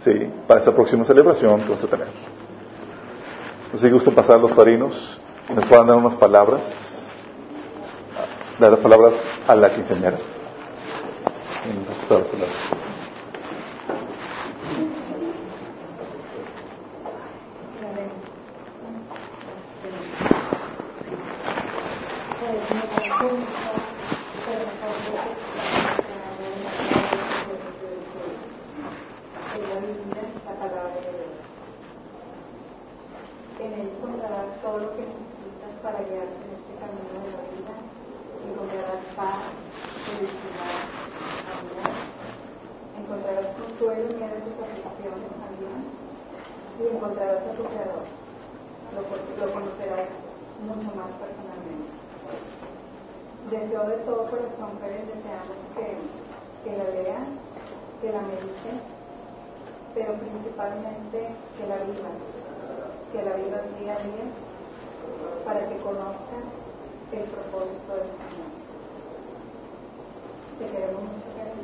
¿sí? 0.01 0.31
para 0.47 0.61
esa 0.61 0.75
próxima 0.75 1.05
celebración 1.05 1.61
que 1.63 1.71
vas 1.71 1.85
a 1.85 1.87
tener. 1.87 2.09
No 3.73 3.79
sé 3.79 4.11
pasar 4.11 4.41
los 4.41 4.53
padrinos 4.53 5.19
nos 5.55 5.65
puedan 5.67 5.87
dar 5.87 5.97
unas 5.97 6.15
palabras, 6.17 6.61
dar 8.59 8.73
las 8.73 8.81
palabras 8.81 9.15
a 9.47 9.55
la 9.55 9.71
quinceañera. 9.71 10.19
Deseo 53.51 53.89
de 53.89 53.97
todo 54.05 54.27
corazón, 54.31 54.79
Pérez, 54.81 55.07
deseamos 55.07 55.57
que, 55.75 55.97
que 56.65 56.77
la 56.77 56.85
lean, 56.85 57.27
que 58.01 58.13
la 58.13 58.21
mediten, 58.21 58.81
pero 59.95 60.15
principalmente 60.15 61.29
que 61.57 61.67
la 61.67 61.77
vivan, 61.85 62.17
que 63.13 63.23
la 63.23 63.37
vivan 63.37 63.79
día 63.81 63.95
a 63.95 64.05
día, 64.05 64.27
para 65.45 65.69
que 65.69 65.77
conozcan 65.79 66.45
el 67.13 67.25
propósito 67.25 67.93
del 67.97 68.11
Señor. 68.21 68.53
Te 70.59 70.65
queremos 70.69 71.03
mucho, 71.03 71.29
Pérez. 71.33 71.57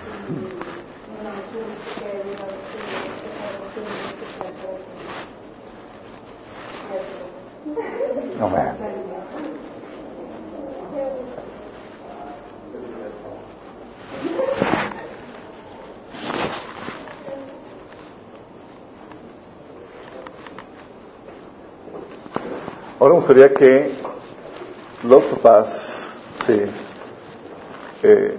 Y 0.00 1.22
nos 1.22 1.36
gusta 1.52 1.90
que 2.00 2.10
vivas 2.24 2.54
que 3.20 3.28
sabemos 3.36 3.68
que 3.74 3.80
es 4.24 4.32
para 4.38 4.50
ti. 4.50 4.56
Gracias. 8.38 9.69
Ahora 23.00 23.14
me 23.14 23.20
gustaría 23.20 23.54
que 23.54 23.92
los 25.04 25.24
papás, 25.24 26.14
sí, 26.46 26.60
eh, 28.02 28.38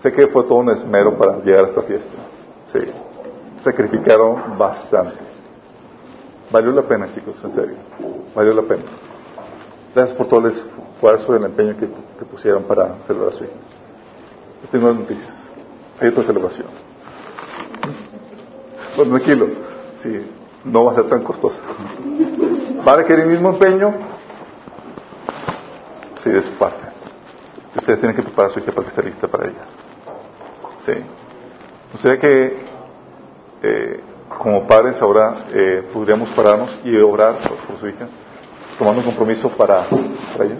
sé 0.00 0.12
que 0.12 0.28
fue 0.28 0.44
todo 0.44 0.54
un 0.60 0.70
esmero 0.70 1.18
para 1.18 1.36
llegar 1.44 1.66
a 1.66 1.68
esta 1.68 1.82
fiesta, 1.82 2.14
sí, 2.72 2.78
sacrificaron 3.62 4.56
bastante. 4.56 5.18
Valió 6.50 6.72
la 6.72 6.80
pena, 6.80 7.12
chicos, 7.12 7.36
en 7.44 7.50
serio, 7.50 7.76
valió 8.34 8.54
la 8.54 8.62
pena. 8.62 8.84
Gracias 9.94 10.16
por 10.16 10.26
todo 10.26 10.40
el 10.40 10.52
esfuerzo 10.52 10.87
y 11.00 11.32
el 11.32 11.44
empeño 11.44 11.76
que, 11.76 11.86
pusieron 12.24 12.64
para 12.64 12.96
celebrar 13.06 13.32
a 13.32 13.36
su 13.36 13.44
hija. 13.44 13.52
Tengo 14.70 14.88
unas 14.88 15.00
noticias. 15.00 15.34
Hay 16.00 16.08
otra 16.08 16.24
celebración. 16.24 16.66
Bueno, 18.96 19.16
tranquilo. 19.16 19.46
Sí, 20.02 20.30
no 20.64 20.84
va 20.84 20.92
a 20.92 20.94
ser 20.96 21.08
tan 21.08 21.22
costosa. 21.22 21.60
Para 22.84 23.04
que 23.04 23.14
el 23.14 23.28
mismo 23.28 23.50
empeño, 23.50 23.94
sí, 26.22 26.30
de 26.30 26.42
su 26.42 26.52
parte. 26.52 26.82
Ustedes 27.76 28.00
tienen 28.00 28.16
que 28.16 28.22
preparar 28.22 28.50
a 28.50 28.54
su 28.54 28.60
hija 28.60 28.72
para 28.72 28.82
que 28.82 28.88
esté 28.88 29.02
lista 29.02 29.28
para 29.28 29.46
ella. 29.46 29.62
Sí. 30.84 30.92
O 31.94 31.98
sea 31.98 32.18
que, 32.18 32.56
eh, 33.62 34.00
como 34.38 34.66
padres, 34.66 35.00
ahora 35.00 35.46
eh, 35.52 35.88
podríamos 35.92 36.28
pararnos 36.30 36.78
y 36.84 36.96
orar 36.96 37.36
por 37.66 37.78
su 37.78 37.88
hija 37.88 38.08
tomando 38.78 39.00
un 39.00 39.06
compromiso 39.06 39.50
para, 39.50 39.84
para 40.32 40.44
ella. 40.44 40.56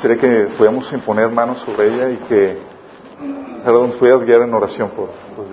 Sería 0.00 0.18
que 0.18 0.54
podamos 0.58 0.92
imponer 0.92 1.30
manos 1.30 1.60
sobre 1.60 1.88
ella 1.88 2.10
y 2.10 2.16
que 2.28 2.58
nos 3.64 3.96
pudieras 3.96 4.22
guiar 4.24 4.42
en 4.42 4.52
oración 4.52 4.90
por, 4.90 5.08
por 5.36 5.46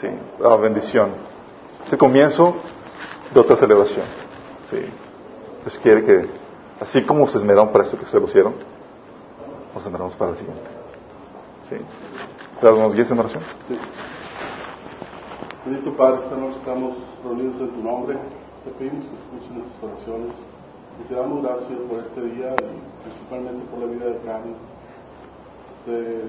sí, 0.00 0.08
la 0.38 0.56
bendición. 0.56 1.10
Este 1.84 1.98
comienzo 1.98 2.56
de 3.34 3.40
otra 3.40 3.56
celebración. 3.56 4.04
Sí. 4.70 4.78
Pues 5.62 5.78
quiere 5.78 6.04
que, 6.04 6.28
así 6.80 7.02
como 7.02 7.26
se 7.26 7.38
esmeraron 7.38 7.70
para 7.70 7.84
eso 7.84 7.98
que 7.98 8.06
se 8.06 8.18
lo 8.18 8.26
hicieron, 8.26 8.54
nos 9.74 9.84
esmeramos 9.84 10.14
para 10.16 10.32
el 10.32 10.36
siguiente. 10.36 10.62
Sí. 11.68 11.76
Claro, 12.60 12.76
¿nos 12.76 12.94
guías 12.94 13.10
en 13.10 13.18
oración? 13.18 13.42
Sí. 13.68 13.78
Bendito 15.64 15.96
Padre, 15.96 16.20
esta 16.22 16.36
noche 16.36 16.58
estamos 16.58 16.96
reunidos 17.24 17.60
en 17.60 17.70
tu 17.70 17.82
nombre 17.82 18.16
te 18.66 18.72
pedimos 18.82 19.06
que 19.06 19.14
escuchen 19.14 19.62
nuestras 19.62 19.78
oraciones 19.86 20.34
y 20.98 21.02
te 21.06 21.14
damos 21.14 21.38
gracias 21.42 21.78
por 21.86 22.02
este 22.02 22.20
día 22.34 22.50
y 22.50 22.82
principalmente 23.06 23.62
por 23.70 23.78
la 23.78 23.86
vida 23.86 24.06
de 24.10 24.18
Karen. 24.26 24.56
Te, 25.86 26.26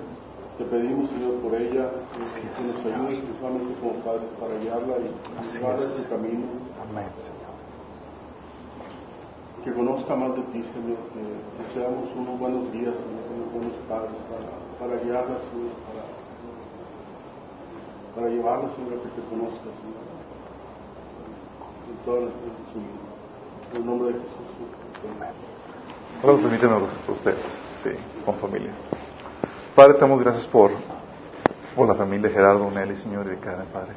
te 0.62 0.64
pedimos, 0.70 1.10
Señor, 1.10 1.42
por 1.42 1.56
ella, 1.56 1.90
que, 2.14 2.22
que 2.22 2.62
nos 2.62 2.78
ayudes 2.86 3.26
principalmente 3.26 3.74
como 3.82 3.94
padres 4.06 4.30
para 4.38 4.54
guiarla 4.62 5.02
y 5.02 5.10
llevarla 5.50 5.82
a 5.82 5.90
este 5.90 6.06
camino. 6.14 6.46
Amén, 6.78 7.10
Señor. 7.26 7.58
Que 9.66 9.74
conozca 9.74 10.16
más 10.16 10.36
de 10.38 10.44
ti, 10.54 10.62
Señor, 10.78 11.02
que, 11.18 11.26
que 11.26 11.74
seamos 11.74 12.06
unos 12.14 12.38
buenos 12.38 12.72
días, 12.72 12.94
Señor, 12.94 13.26
unos 13.34 13.50
buenos 13.50 13.74
padres 13.90 14.14
para, 14.30 14.46
para 14.78 14.94
guiarla, 15.02 15.42
Señor, 15.50 15.74
para, 15.90 16.06
para 18.14 18.30
llevarla, 18.30 18.70
Señor, 18.78 18.94
a 18.94 19.02
que 19.02 19.10
te 19.10 19.26
conozca, 19.26 19.74
Señor 19.82 20.06
en 21.90 21.98
todas. 22.06 22.32
En 23.72 23.78
el 23.78 23.86
nombre 23.86 24.14
de 24.14 24.20
Jesús. 24.20 24.38
Ahora 26.24 26.42
permítanme 26.42 26.76
orar 26.76 26.90
por 27.06 27.16
ustedes, 27.16 27.46
sí, 27.84 27.90
con 28.26 28.36
familia. 28.36 28.72
Padre, 29.76 29.94
te 29.96 30.00
damos 30.00 30.20
gracias 30.20 30.48
por, 30.48 30.72
por 31.76 31.88
la 31.88 31.96
familia 31.96 32.30
de 32.30 32.34
Gerardo, 32.34 32.72
Nelly, 32.72 32.96
Señor, 32.96 33.28
y 33.28 33.30
de 33.30 33.38
Karen, 33.38 33.68
Padre. 33.72 33.94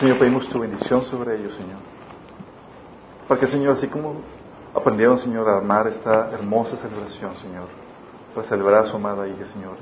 Señor, 0.00 0.18
pedimos 0.18 0.48
tu 0.48 0.60
bendición 0.60 1.04
sobre 1.04 1.36
ellos, 1.36 1.54
Señor. 1.54 1.80
Para 3.26 3.40
que, 3.40 3.46
Señor, 3.46 3.74
así 3.74 3.88
como 3.88 4.14
aprendieron, 4.74 5.18
Señor, 5.18 5.48
a 5.48 5.58
armar 5.58 5.86
esta 5.88 6.30
hermosa 6.32 6.76
celebración, 6.76 7.36
Señor, 7.36 7.66
para 8.34 8.46
celebrar 8.46 8.84
a 8.84 8.86
su 8.86 8.96
amada 8.96 9.28
hija, 9.28 9.44
Señor, 9.46 9.76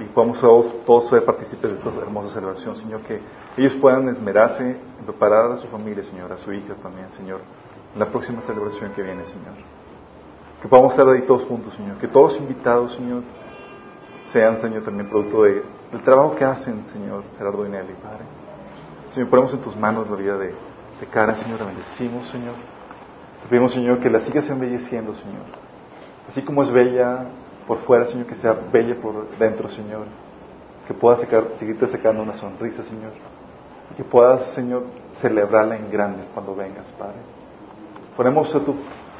y 0.00 0.04
podamos 0.04 0.40
todos, 0.40 0.84
todos 0.84 1.08
ser 1.08 1.24
partícipes 1.24 1.70
de 1.70 1.76
esta 1.76 1.90
hermosa 2.00 2.32
celebración, 2.32 2.74
Señor, 2.76 3.02
que 3.02 3.20
ellos 3.56 3.74
puedan 3.76 4.08
esmerarse 4.08 4.70
en 4.70 5.04
preparar 5.04 5.52
a 5.52 5.56
su 5.58 5.66
familia, 5.68 6.02
Señor, 6.02 6.32
a 6.32 6.38
su 6.38 6.52
hija 6.52 6.74
también, 6.82 7.10
Señor, 7.10 7.40
en 7.92 8.00
la 8.00 8.06
próxima 8.06 8.40
celebración 8.42 8.92
que 8.92 9.02
viene, 9.02 9.24
Señor. 9.26 9.54
Que 10.62 10.68
podamos 10.68 10.92
estar 10.92 11.08
ahí 11.08 11.22
todos 11.22 11.44
juntos, 11.44 11.74
Señor. 11.74 11.98
Que 11.98 12.08
todos 12.08 12.38
invitados, 12.38 12.94
Señor, 12.94 13.22
sean, 14.26 14.60
Señor, 14.60 14.84
también 14.84 15.08
producto 15.08 15.42
de, 15.42 15.62
del 15.92 16.02
trabajo 16.02 16.34
que 16.34 16.44
hacen, 16.44 16.86
Señor, 16.88 17.22
Gerardo 17.36 17.66
y 17.66 17.68
Nelly, 17.68 17.94
Padre. 18.02 18.24
Señor, 19.10 19.28
ponemos 19.28 19.52
en 19.52 19.60
tus 19.60 19.76
manos 19.76 20.08
la 20.08 20.16
vida 20.16 20.38
de, 20.38 20.54
de 21.00 21.06
Karen, 21.10 21.36
Señor, 21.36 21.60
la 21.60 21.66
bendecimos, 21.66 22.26
Señor. 22.28 22.54
Te 23.42 23.48
pedimos, 23.48 23.72
Señor, 23.72 23.98
que 23.98 24.08
la 24.08 24.20
sigas 24.20 24.48
embelleciendo, 24.48 25.14
Señor. 25.14 25.44
Así 26.28 26.42
como 26.42 26.62
es 26.62 26.70
bella 26.70 27.26
por 27.70 27.78
fuera, 27.82 28.04
Señor, 28.06 28.26
que 28.26 28.34
sea 28.34 28.52
bella 28.52 28.96
por 29.00 29.30
dentro, 29.38 29.68
Señor. 29.70 30.06
Que 30.88 30.92
puedas 30.92 31.20
seguirte 31.56 31.86
sacando 31.86 32.20
una 32.20 32.34
sonrisa, 32.34 32.82
Señor. 32.82 33.12
Que 33.96 34.02
puedas, 34.02 34.54
Señor, 34.54 34.86
celebrarla 35.20 35.76
en 35.76 35.88
grande 35.88 36.24
cuando 36.34 36.56
vengas, 36.56 36.84
Padre. 36.98 37.18
Ponemos 38.16 38.52
a, 38.56 38.58
tu, 38.58 38.74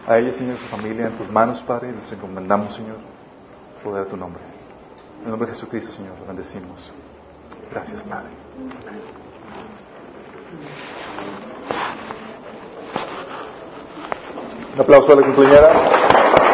a 0.05 0.19
ella, 0.19 0.33
Señor, 0.33 0.57
a 0.57 0.59
su 0.59 0.67
familia 0.67 1.07
en 1.07 1.13
tus 1.13 1.31
manos, 1.31 1.63
Padre, 1.63 1.91
y 1.91 1.93
nos 1.93 2.11
encomendamos, 2.11 2.75
Señor, 2.75 2.97
poder 3.85 4.07
tu 4.07 4.17
nombre. 4.17 4.43
En 5.21 5.27
el 5.27 5.31
nombre 5.31 5.47
de 5.47 5.55
Jesucristo, 5.55 5.93
Señor, 5.93 6.19
lo 6.19 6.27
bendecimos. 6.27 6.93
Gracias, 7.71 8.03
Padre. 8.03 8.31
Un 14.75 14.81
aplauso 14.81 15.13
a 15.13 15.15
la 15.15 15.23
compañera. 15.23 16.50